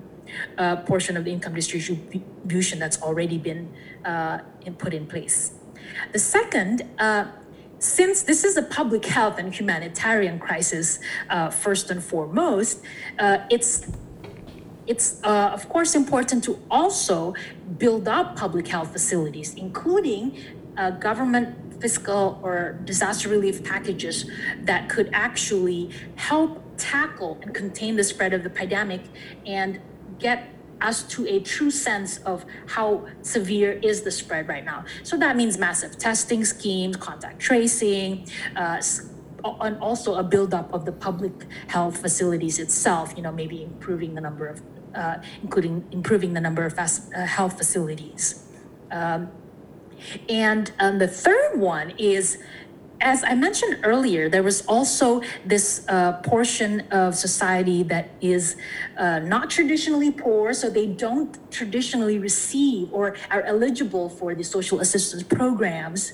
uh, 0.57 0.77
portion 0.77 1.17
of 1.17 1.25
the 1.25 1.33
income 1.33 1.53
distribution 1.53 2.79
that's 2.79 3.01
already 3.01 3.37
been 3.37 3.69
uh, 4.05 4.39
put 4.77 4.93
in 4.93 5.05
place. 5.05 5.51
The 6.13 6.19
second, 6.19 6.83
uh, 6.97 7.25
since 7.79 8.21
this 8.21 8.45
is 8.45 8.55
a 8.55 8.63
public 8.63 9.05
health 9.05 9.37
and 9.37 9.53
humanitarian 9.53 10.39
crisis, 10.39 10.99
uh, 11.29 11.49
first 11.49 11.91
and 11.91 12.01
foremost, 12.01 12.81
uh, 13.19 13.39
it's 13.49 13.91
it's 14.87 15.21
uh, 15.23 15.51
of 15.53 15.67
course 15.69 15.95
important 15.95 16.43
to 16.45 16.59
also 16.71 17.33
build 17.77 18.07
up 18.07 18.35
public 18.35 18.67
health 18.67 18.91
facilities, 18.91 19.53
including 19.55 20.37
uh, 20.77 20.91
government 20.91 21.81
fiscal 21.81 22.39
or 22.41 22.79
disaster 22.85 23.29
relief 23.29 23.63
packages 23.63 24.25
that 24.61 24.89
could 24.89 25.09
actually 25.13 25.91
help 26.15 26.63
tackle 26.77 27.37
and 27.41 27.53
contain 27.53 27.95
the 27.95 28.03
spread 28.03 28.33
of 28.33 28.43
the 28.43 28.49
pandemic 28.49 29.01
and 29.45 29.79
get 30.19 30.49
us 30.81 31.03
to 31.03 31.27
a 31.27 31.39
true 31.39 31.71
sense 31.71 32.17
of 32.19 32.45
how 32.67 33.05
severe 33.21 33.73
is 33.83 34.01
the 34.01 34.11
spread 34.11 34.47
right 34.47 34.63
now. 34.63 34.85
So 35.03 35.17
that 35.17 35.35
means 35.35 35.57
massive 35.57 35.97
testing 35.97 36.45
schemes, 36.45 36.97
contact 36.97 37.39
tracing, 37.39 38.27
uh, 38.55 38.81
and 39.61 39.77
also 39.79 40.15
a 40.15 40.23
buildup 40.23 40.73
of 40.73 40.85
the 40.85 40.91
public 40.91 41.33
health 41.67 41.97
facilities 41.97 42.59
itself, 42.59 43.13
you 43.15 43.23
know, 43.23 43.31
maybe 43.31 43.63
improving 43.63 44.13
the 44.15 44.21
number 44.21 44.47
of 44.47 44.61
uh, 44.97 45.21
including 45.43 45.85
improving 45.91 46.33
the 46.33 46.41
number 46.41 46.65
of 46.65 46.77
uh, 46.77 47.25
health 47.25 47.57
facilities. 47.57 48.43
Um, 48.91 49.29
and 50.29 50.71
um, 50.79 50.99
the 50.99 51.07
third 51.07 51.59
one 51.59 51.91
is, 51.97 52.37
as 53.01 53.23
I 53.23 53.35
mentioned 53.35 53.79
earlier, 53.83 54.29
there 54.29 54.43
was 54.43 54.65
also 54.65 55.21
this 55.45 55.85
uh, 55.87 56.13
portion 56.23 56.81
of 56.91 57.15
society 57.15 57.83
that 57.83 58.09
is 58.21 58.55
uh, 58.97 59.19
not 59.19 59.49
traditionally 59.49 60.11
poor, 60.11 60.53
so 60.53 60.69
they 60.69 60.87
don't 60.87 61.37
traditionally 61.51 62.17
receive 62.17 62.91
or 62.91 63.15
are 63.29 63.41
eligible 63.43 64.09
for 64.09 64.33
the 64.33 64.43
social 64.43 64.79
assistance 64.79 65.23
programs. 65.23 66.13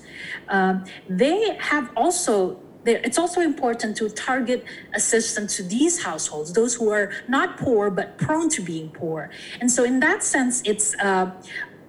Um, 0.49 0.85
they 1.09 1.55
have 1.59 1.89
also 1.95 2.59
it's 2.85 3.17
also 3.17 3.41
important 3.41 3.97
to 3.97 4.09
target 4.09 4.65
assistance 4.93 5.55
to 5.57 5.63
these 5.63 6.03
households, 6.03 6.53
those 6.53 6.75
who 6.75 6.89
are 6.91 7.11
not 7.27 7.57
poor 7.57 7.89
but 7.89 8.17
prone 8.17 8.49
to 8.49 8.61
being 8.61 8.89
poor. 8.89 9.29
And 9.61 9.71
so, 9.71 9.83
in 9.83 9.99
that 10.01 10.23
sense, 10.23 10.61
it's 10.65 10.95
uh, 10.99 11.31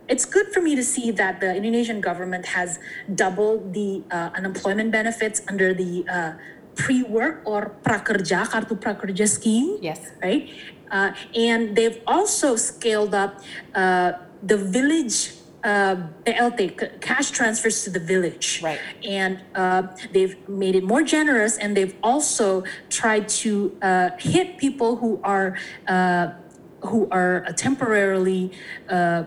it's 0.09 0.25
good 0.25 0.49
for 0.53 0.61
me 0.61 0.77
to 0.77 0.85
see 0.85 1.11
that 1.13 1.41
the 1.41 1.55
Indonesian 1.55 2.01
government 2.01 2.47
has 2.47 2.79
doubled 3.15 3.73
the 3.73 4.03
uh, 4.11 4.31
unemployment 4.37 4.93
benefits 4.93 5.41
under 5.49 5.73
the 5.73 6.05
uh, 6.09 6.33
pre-work 6.75 7.43
or 7.45 7.73
prakerja 7.83 8.47
kartu 8.47 8.79
prakerja 8.79 9.29
scheme. 9.29 9.79
Yes. 9.81 10.13
Right. 10.23 10.51
Uh, 10.91 11.13
and 11.35 11.75
they've 11.75 12.01
also 12.07 12.57
scaled 12.57 13.15
up 13.15 13.43
uh, 13.75 14.13
the 14.43 14.57
village 14.57 15.34
uh, 15.65 15.97
BLT, 16.25 17.01
cash 17.01 17.31
transfers 17.31 17.85
to 17.85 17.91
the 17.91 17.99
village. 17.99 18.61
Right. 18.63 18.79
And 19.03 19.41
uh, 19.55 19.89
they've 20.13 20.37
made 20.49 20.75
it 20.75 20.85
more 20.85 21.03
generous 21.03 21.57
and 21.57 21.77
they've 21.77 21.97
also 22.03 22.65
tried 22.91 23.29
to 23.41 23.77
uh, 23.81 24.11
hit 24.19 24.59
people 24.59 24.97
who 24.97 25.21
are 25.25 25.59
uh, 25.89 26.33
who 26.83 27.09
are 27.11 27.47
temporarily 27.57 28.53
uh, 28.91 29.25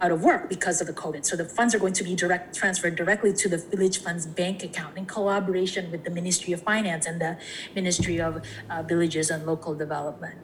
out 0.00 0.12
of 0.12 0.22
work 0.22 0.48
because 0.48 0.80
of 0.80 0.86
the 0.86 0.92
COVID. 0.92 1.24
So 1.24 1.34
the 1.34 1.44
funds 1.44 1.74
are 1.74 1.78
going 1.78 1.94
to 1.94 2.04
be 2.04 2.14
direct 2.14 2.54
transferred 2.54 2.94
directly 2.94 3.32
to 3.32 3.48
the 3.48 3.58
Village 3.58 4.02
Funds 4.02 4.26
bank 4.26 4.62
account 4.62 4.96
in 4.96 5.06
collaboration 5.06 5.90
with 5.90 6.04
the 6.04 6.10
Ministry 6.10 6.52
of 6.52 6.62
Finance 6.62 7.06
and 7.06 7.20
the 7.20 7.38
Ministry 7.74 8.20
of 8.20 8.42
uh, 8.70 8.82
Villages 8.82 9.30
and 9.30 9.46
Local 9.46 9.74
Development. 9.74 10.36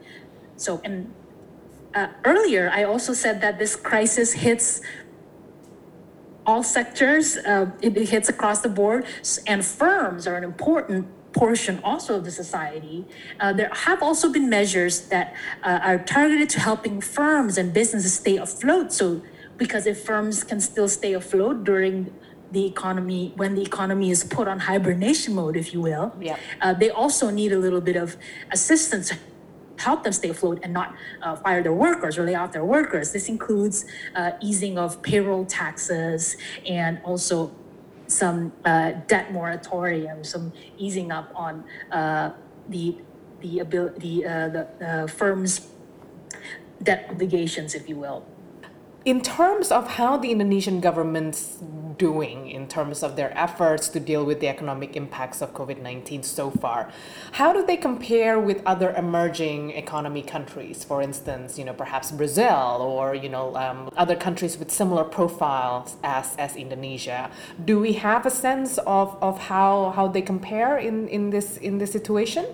So 0.57 0.81
and 0.83 1.13
uh, 1.95 2.07
earlier, 2.25 2.69
I 2.71 2.83
also 2.83 3.13
said 3.13 3.41
that 3.41 3.57
this 3.57 3.75
crisis 3.75 4.33
hits 4.33 4.81
all 6.45 6.61
sectors, 6.61 7.37
uh, 7.37 7.71
it, 7.81 7.97
it 7.97 8.09
hits 8.09 8.29
across 8.29 8.61
the 8.61 8.69
board, 8.69 9.05
and 9.47 9.65
firms 9.65 10.27
are 10.27 10.35
an 10.35 10.43
important 10.43 11.07
portion 11.31 11.79
also 11.83 12.15
of 12.17 12.23
the 12.23 12.31
society. 12.31 13.05
Uh, 13.39 13.51
there 13.51 13.69
have 13.73 14.03
also 14.03 14.31
been 14.31 14.49
measures 14.49 15.01
that 15.07 15.33
uh, 15.63 15.79
are 15.81 15.99
targeted 15.99 16.49
to 16.49 16.59
helping 16.59 17.01
firms 17.01 17.57
and 17.57 17.73
businesses 17.73 18.13
stay 18.13 18.37
afloat. 18.37 18.93
So, 18.93 19.21
because 19.57 19.87
if 19.87 20.03
firms 20.03 20.43
can 20.43 20.61
still 20.61 20.87
stay 20.87 21.13
afloat 21.13 21.63
during 21.63 22.13
the 22.51 22.65
economy, 22.65 23.33
when 23.35 23.55
the 23.55 23.61
economy 23.61 24.11
is 24.11 24.23
put 24.23 24.47
on 24.47 24.59
hibernation 24.59 25.33
mode, 25.33 25.57
if 25.57 25.73
you 25.73 25.81
will, 25.81 26.15
yeah. 26.21 26.37
Uh, 26.61 26.73
they 26.73 26.89
also 26.89 27.29
need 27.29 27.51
a 27.51 27.59
little 27.59 27.81
bit 27.81 27.95
of 27.95 28.17
assistance 28.51 29.11
help 29.77 30.03
them 30.03 30.13
stay 30.13 30.29
afloat 30.29 30.59
and 30.63 30.73
not 30.73 30.95
uh, 31.21 31.35
fire 31.35 31.61
their 31.61 31.73
workers 31.73 32.17
or 32.17 32.23
lay 32.23 32.35
off 32.35 32.51
their 32.51 32.65
workers. 32.65 33.11
This 33.11 33.29
includes 33.29 33.85
uh, 34.15 34.31
easing 34.41 34.77
of 34.77 35.01
payroll 35.01 35.45
taxes 35.45 36.37
and 36.65 36.99
also 37.03 37.51
some 38.07 38.53
uh, 38.63 38.91
debt 39.07 39.31
moratorium, 39.31 40.23
some 40.23 40.53
easing 40.77 41.11
up 41.11 41.31
on 41.35 41.63
uh, 41.91 42.31
the 42.69 42.97
the 43.41 43.59
ability 43.59 44.25
uh, 44.25 44.47
the, 44.49 44.67
the 44.79 45.07
firm's 45.07 45.67
debt 46.81 47.07
obligations, 47.09 47.75
if 47.75 47.89
you 47.89 47.95
will. 47.95 48.25
In 49.05 49.21
terms 49.21 49.71
of 49.71 49.87
how 49.87 50.17
the 50.17 50.31
Indonesian 50.31 50.81
government's 50.81 51.57
doing 51.97 52.49
in 52.49 52.67
terms 52.67 53.03
of 53.03 53.15
their 53.15 53.35
efforts 53.37 53.87
to 53.89 53.99
deal 53.99 54.25
with 54.25 54.39
the 54.39 54.47
economic 54.47 54.95
impacts 54.95 55.41
of 55.41 55.53
COVID 55.53 55.81
19 55.81 56.23
so 56.23 56.51
far. 56.51 56.89
How 57.33 57.53
do 57.53 57.65
they 57.65 57.77
compare 57.77 58.39
with 58.39 58.61
other 58.65 58.93
emerging 58.97 59.71
economy 59.71 60.21
countries? 60.21 60.83
For 60.83 61.01
instance, 61.01 61.57
you 61.57 61.65
know, 61.65 61.73
perhaps 61.73 62.11
Brazil 62.11 62.81
or, 62.81 63.15
you 63.15 63.29
know, 63.29 63.55
um, 63.55 63.89
other 63.95 64.15
countries 64.15 64.57
with 64.57 64.71
similar 64.71 65.03
profiles 65.03 65.97
as, 66.03 66.35
as 66.37 66.55
Indonesia. 66.55 67.29
Do 67.63 67.79
we 67.79 67.93
have 67.93 68.25
a 68.25 68.31
sense 68.31 68.77
of, 68.79 69.17
of 69.21 69.39
how, 69.39 69.91
how 69.95 70.07
they 70.07 70.21
compare 70.21 70.77
in, 70.77 71.07
in, 71.07 71.29
this, 71.29 71.57
in 71.57 71.77
this 71.77 71.91
situation? 71.91 72.45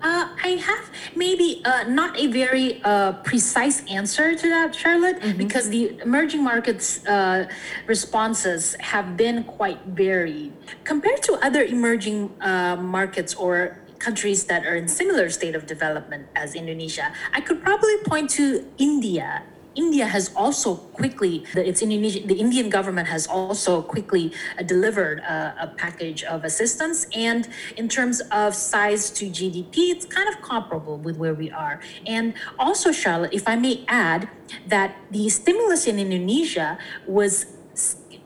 Uh, 0.00 0.28
I 0.44 0.50
have 0.62 0.90
maybe 1.16 1.60
uh, 1.64 1.84
not 1.88 2.16
a 2.18 2.28
very 2.28 2.80
uh, 2.84 3.12
precise 3.24 3.82
answer 3.90 4.34
to 4.34 4.48
that, 4.48 4.74
Charlotte, 4.74 5.20
mm-hmm. 5.20 5.36
because 5.36 5.70
the 5.70 5.98
emerging 6.00 6.44
markets 6.44 7.04
uh, 7.06 7.48
responses 7.86 8.76
have 8.78 9.16
been 9.16 9.42
quite 9.42 9.82
varied 9.86 10.52
compared 10.84 11.22
to 11.24 11.34
other 11.42 11.62
emerging 11.64 12.30
uh, 12.40 12.76
markets 12.76 13.34
or 13.34 13.78
countries 13.98 14.44
that 14.44 14.64
are 14.64 14.76
in 14.76 14.86
similar 14.86 15.28
state 15.28 15.56
of 15.56 15.66
development 15.66 16.28
as 16.36 16.54
Indonesia. 16.54 17.12
I 17.32 17.40
could 17.40 17.60
probably 17.62 17.96
point 18.04 18.30
to 18.30 18.64
India 18.78 19.42
India 19.78 20.06
has 20.06 20.34
also 20.34 20.74
quickly, 20.74 21.44
the, 21.54 21.62
it's 21.66 21.82
Indonesian, 21.82 22.26
the 22.26 22.34
Indian 22.34 22.68
government 22.68 23.06
has 23.06 23.28
also 23.28 23.80
quickly 23.80 24.32
uh, 24.58 24.64
delivered 24.64 25.20
uh, 25.20 25.66
a 25.66 25.68
package 25.68 26.24
of 26.24 26.42
assistance. 26.42 27.06
And 27.14 27.48
in 27.76 27.88
terms 27.88 28.20
of 28.32 28.54
size 28.54 29.10
to 29.12 29.30
GDP, 29.30 29.94
it's 29.94 30.04
kind 30.04 30.28
of 30.28 30.42
comparable 30.42 30.98
with 30.98 31.16
where 31.16 31.34
we 31.34 31.48
are. 31.52 31.78
And 32.06 32.34
also, 32.58 32.90
Charlotte, 32.90 33.32
if 33.32 33.46
I 33.46 33.54
may 33.54 33.84
add, 33.86 34.28
that 34.66 34.96
the 35.12 35.28
stimulus 35.28 35.86
in 35.86 35.98
Indonesia 36.00 36.78
was 37.06 37.46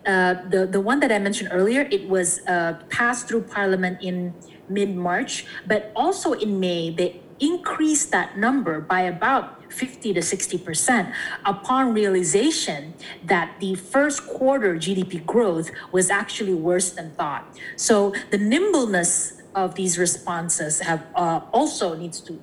uh, 0.07 0.35
the 0.49 0.67
the 0.67 0.81
one 0.81 0.99
that 1.01 1.13
I 1.13 1.19
mentioned 1.19 1.51
earlier, 1.53 1.83
it 1.91 2.09
was 2.09 2.41
uh, 2.47 2.81
passed 2.89 3.29
through 3.29 3.43
Parliament 3.43 4.03
in 4.03 4.35
mid 4.69 4.97
March, 4.97 5.47
but 5.67 5.93
also 5.95 6.33
in 6.33 6.59
May 6.59 6.91
they 6.91 7.21
increased 7.43 8.13
that 8.13 8.39
number 8.39 8.81
by 8.81 9.03
about 9.03 9.73
50 9.73 10.15
to 10.15 10.23
60 10.23 10.59
percent 10.59 11.15
upon 11.45 11.93
realization 11.93 12.95
that 13.25 13.59
the 13.59 13.75
first 13.75 14.27
quarter 14.27 14.77
GDP 14.77 15.25
growth 15.27 15.71
was 15.91 16.09
actually 16.11 16.55
worse 16.55 16.91
than 16.93 17.11
thought. 17.13 17.45
So 17.77 18.15
the 18.31 18.39
nimbleness 18.39 19.43
of 19.55 19.75
these 19.75 19.99
responses 19.99 20.81
have 20.81 21.05
uh, 21.15 21.41
also 21.53 21.95
needs 21.95 22.21
to 22.21 22.41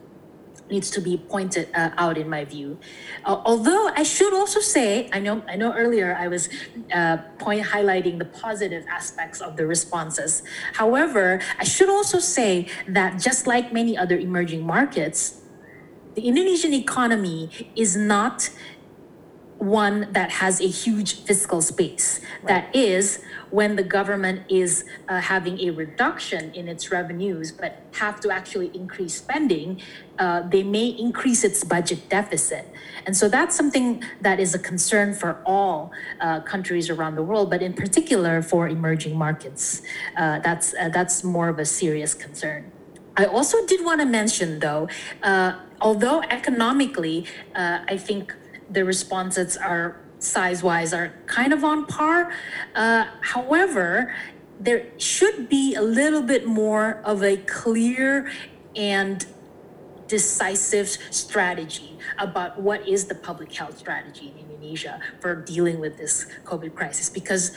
needs 0.71 0.89
to 0.91 1.01
be 1.01 1.17
pointed 1.17 1.69
uh, 1.73 1.91
out 1.97 2.17
in 2.17 2.29
my 2.29 2.45
view. 2.45 2.77
Uh, 3.25 3.41
although 3.45 3.89
I 3.95 4.03
should 4.03 4.33
also 4.33 4.59
say, 4.59 5.09
I 5.11 5.19
know 5.19 5.43
I 5.47 5.55
know 5.55 5.73
earlier 5.73 6.15
I 6.15 6.27
was 6.27 6.49
uh, 6.93 7.17
point 7.37 7.65
highlighting 7.65 8.19
the 8.19 8.25
positive 8.25 8.85
aspects 8.89 9.41
of 9.41 9.57
the 9.57 9.65
responses. 9.65 10.43
However, 10.73 11.41
I 11.57 11.63
should 11.63 11.89
also 11.89 12.19
say 12.19 12.67
that 12.87 13.19
just 13.19 13.47
like 13.47 13.73
many 13.73 13.97
other 13.97 14.17
emerging 14.17 14.65
markets, 14.65 15.41
the 16.15 16.27
Indonesian 16.27 16.73
economy 16.73 17.71
is 17.75 17.95
not 17.95 18.49
one 19.59 20.07
that 20.13 20.31
has 20.31 20.61
a 20.61 20.67
huge 20.67 21.21
fiscal 21.23 21.61
space. 21.61 22.21
That 22.45 22.73
is, 22.73 23.21
when 23.51 23.75
the 23.75 23.83
government 23.83 24.43
is 24.49 24.85
uh, 25.09 25.19
having 25.19 25.59
a 25.59 25.71
reduction 25.71 26.53
in 26.53 26.67
its 26.69 26.91
revenues 26.91 27.51
but 27.51 27.83
have 27.93 28.21
to 28.21 28.31
actually 28.31 28.71
increase 28.73 29.15
spending, 29.15 29.81
uh, 30.17 30.41
they 30.47 30.63
may 30.63 30.87
increase 30.87 31.43
its 31.43 31.63
budget 31.63 32.07
deficit. 32.09 32.67
And 33.05 33.17
so 33.17 33.27
that's 33.27 33.55
something 33.55 34.03
that 34.21 34.39
is 34.39 34.55
a 34.55 34.59
concern 34.59 35.13
for 35.13 35.41
all 35.45 35.91
uh, 36.21 36.39
countries 36.41 36.89
around 36.89 37.15
the 37.15 37.23
world, 37.23 37.49
but 37.49 37.61
in 37.61 37.73
particular 37.73 38.41
for 38.41 38.69
emerging 38.69 39.17
markets. 39.17 39.81
Uh, 40.15 40.39
that's, 40.39 40.73
uh, 40.75 40.89
that's 40.89 41.23
more 41.23 41.49
of 41.49 41.59
a 41.59 41.65
serious 41.65 42.13
concern. 42.13 42.71
I 43.17 43.25
also 43.25 43.65
did 43.65 43.83
want 43.83 43.99
to 43.99 44.05
mention, 44.05 44.59
though, 44.59 44.87
uh, 45.21 45.59
although 45.81 46.21
economically, 46.29 47.25
I 47.55 47.97
think 47.97 48.33
the 48.69 48.85
responses 48.85 49.57
are 49.57 49.97
size 50.19 50.61
wise 50.61 50.93
are 50.93 51.13
kind 51.25 51.53
of 51.53 51.63
on 51.63 51.85
par. 51.85 52.31
Uh, 52.75 53.05
however, 53.21 54.13
there 54.59 54.87
should 54.97 55.47
be 55.47 55.75
a 55.75 55.81
little 55.81 56.21
bit 56.21 56.45
more 56.45 57.01
of 57.05 57.23
a 57.23 57.37
clear 57.37 58.29
and 58.75 59.25
decisive 60.07 60.89
strategy 61.11 61.97
about 62.17 62.59
what 62.59 62.85
is 62.87 63.05
the 63.05 63.15
public 63.15 63.53
health 63.53 63.77
strategy 63.77 64.33
in 64.35 64.49
Indonesia 64.49 64.99
for 65.19 65.35
dealing 65.35 65.79
with 65.79 65.97
this 65.97 66.25
COVID 66.43 66.75
crisis 66.75 67.09
because 67.09 67.55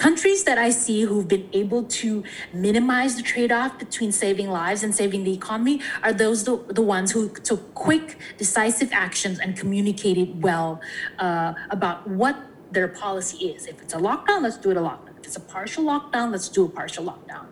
countries 0.00 0.44
that 0.44 0.56
I 0.56 0.70
see 0.70 1.02
who've 1.02 1.28
been 1.28 1.48
able 1.52 1.82
to 2.00 2.24
minimize 2.54 3.16
the 3.16 3.22
trade-off 3.22 3.78
between 3.78 4.12
saving 4.12 4.48
lives 4.48 4.82
and 4.82 4.94
saving 4.94 5.24
the 5.24 5.34
economy 5.34 5.82
are 6.02 6.14
those 6.14 6.44
the, 6.44 6.56
the 6.68 6.80
ones 6.80 7.12
who 7.12 7.28
took 7.28 7.74
quick, 7.74 8.16
decisive 8.38 8.90
actions 8.92 9.38
and 9.38 9.58
communicated 9.58 10.42
well 10.42 10.80
uh, 11.18 11.52
about 11.68 12.08
what 12.08 12.34
their 12.72 12.88
policy 12.88 13.48
is. 13.48 13.66
If 13.66 13.82
it's 13.82 13.92
a 13.92 13.98
lockdown, 13.98 14.40
let's 14.42 14.56
do 14.56 14.70
it 14.70 14.78
a 14.78 14.80
lockdown. 14.80 15.18
If 15.18 15.26
it's 15.26 15.36
a 15.36 15.40
partial 15.40 15.84
lockdown, 15.84 16.32
let's 16.32 16.48
do 16.48 16.64
a 16.64 16.68
partial 16.68 17.04
lockdown. 17.04 17.46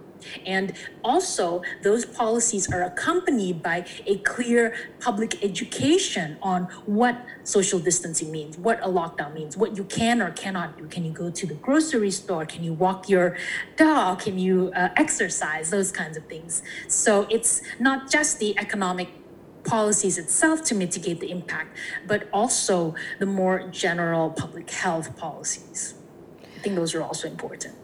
And 0.46 0.72
also, 1.04 1.62
those 1.82 2.04
policies 2.04 2.70
are 2.72 2.82
accompanied 2.82 3.62
by 3.62 3.86
a 4.06 4.18
clear 4.18 4.74
public 5.00 5.42
education 5.44 6.38
on 6.42 6.64
what 6.86 7.24
social 7.44 7.78
distancing 7.78 8.30
means, 8.30 8.58
what 8.58 8.78
a 8.82 8.88
lockdown 8.88 9.34
means, 9.34 9.56
what 9.56 9.76
you 9.76 9.84
can 9.84 10.20
or 10.20 10.30
cannot 10.30 10.78
do. 10.78 10.86
Can 10.86 11.04
you 11.04 11.12
go 11.12 11.30
to 11.30 11.46
the 11.46 11.54
grocery 11.54 12.10
store? 12.10 12.46
Can 12.46 12.64
you 12.64 12.72
walk 12.72 13.08
your 13.08 13.36
dog? 13.76 14.20
Can 14.20 14.38
you 14.38 14.72
uh, 14.74 14.88
exercise? 14.96 15.70
Those 15.70 15.92
kinds 15.92 16.16
of 16.16 16.24
things. 16.26 16.62
So 16.88 17.26
it's 17.30 17.62
not 17.78 18.10
just 18.10 18.38
the 18.38 18.58
economic 18.58 19.08
policies 19.64 20.18
itself 20.18 20.62
to 20.64 20.74
mitigate 20.74 21.20
the 21.20 21.30
impact, 21.30 21.76
but 22.06 22.28
also 22.32 22.94
the 23.18 23.26
more 23.26 23.68
general 23.68 24.30
public 24.30 24.70
health 24.70 25.16
policies. 25.16 25.94
I 26.42 26.60
think 26.60 26.74
those 26.74 26.94
are 26.94 27.02
also 27.02 27.28
important. 27.28 27.74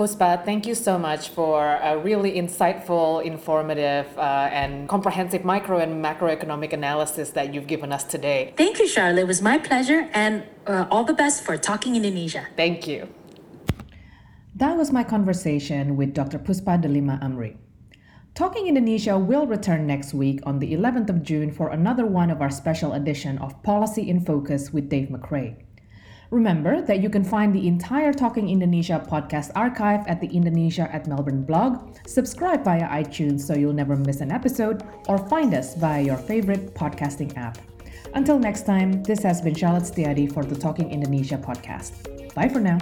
Puspa, 0.00 0.42
thank 0.46 0.66
you 0.66 0.74
so 0.74 0.98
much 0.98 1.28
for 1.28 1.76
a 1.76 1.98
really 1.98 2.32
insightful, 2.32 3.22
informative, 3.22 4.06
uh, 4.16 4.48
and 4.50 4.88
comprehensive 4.88 5.44
micro 5.44 5.76
and 5.76 6.02
macroeconomic 6.02 6.72
analysis 6.72 7.28
that 7.36 7.52
you've 7.52 7.66
given 7.66 7.92
us 7.92 8.04
today. 8.04 8.54
Thank 8.56 8.78
you, 8.78 8.88
Charlotte. 8.88 9.20
It 9.20 9.26
was 9.26 9.42
my 9.42 9.58
pleasure, 9.58 10.08
and 10.14 10.44
uh, 10.66 10.86
all 10.90 11.04
the 11.04 11.12
best 11.12 11.44
for 11.44 11.58
Talking 11.58 11.96
Indonesia. 11.96 12.48
Thank 12.56 12.88
you. 12.88 13.12
That 14.56 14.74
was 14.78 14.90
my 14.90 15.04
conversation 15.04 15.98
with 15.98 16.14
Dr. 16.14 16.38
Puspa 16.38 16.80
Delima 16.80 17.20
Amri. 17.22 17.58
Talking 18.34 18.68
Indonesia 18.68 19.18
will 19.18 19.46
return 19.46 19.86
next 19.86 20.14
week 20.14 20.40
on 20.46 20.60
the 20.60 20.72
11th 20.72 21.10
of 21.10 21.22
June 21.22 21.52
for 21.52 21.68
another 21.68 22.06
one 22.06 22.30
of 22.30 22.40
our 22.40 22.48
special 22.48 22.94
edition 22.94 23.36
of 23.36 23.62
Policy 23.62 24.08
in 24.08 24.24
Focus 24.24 24.72
with 24.72 24.88
Dave 24.88 25.08
McRae. 25.08 25.56
Remember 26.30 26.80
that 26.82 27.00
you 27.00 27.10
can 27.10 27.24
find 27.24 27.52
the 27.52 27.66
entire 27.66 28.12
Talking 28.12 28.48
Indonesia 28.48 29.04
podcast 29.04 29.50
archive 29.56 30.06
at 30.06 30.20
the 30.20 30.28
Indonesia 30.28 30.88
at 30.94 31.08
Melbourne 31.08 31.42
blog, 31.42 31.96
subscribe 32.06 32.64
via 32.64 32.86
iTunes 32.88 33.40
so 33.40 33.54
you'll 33.54 33.72
never 33.72 33.96
miss 33.96 34.20
an 34.20 34.30
episode, 34.30 34.84
or 35.08 35.18
find 35.18 35.54
us 35.54 35.74
via 35.74 36.00
your 36.00 36.16
favorite 36.16 36.72
podcasting 36.74 37.36
app. 37.36 37.58
Until 38.14 38.38
next 38.38 38.64
time, 38.64 39.02
this 39.02 39.22
has 39.24 39.40
been 39.40 39.54
Charlotte 39.54 39.84
Setijadi 39.84 40.32
for 40.32 40.44
the 40.44 40.54
Talking 40.54 40.90
Indonesia 40.90 41.36
podcast. 41.36 41.98
Bye 42.34 42.48
for 42.48 42.60
now. 42.60 42.78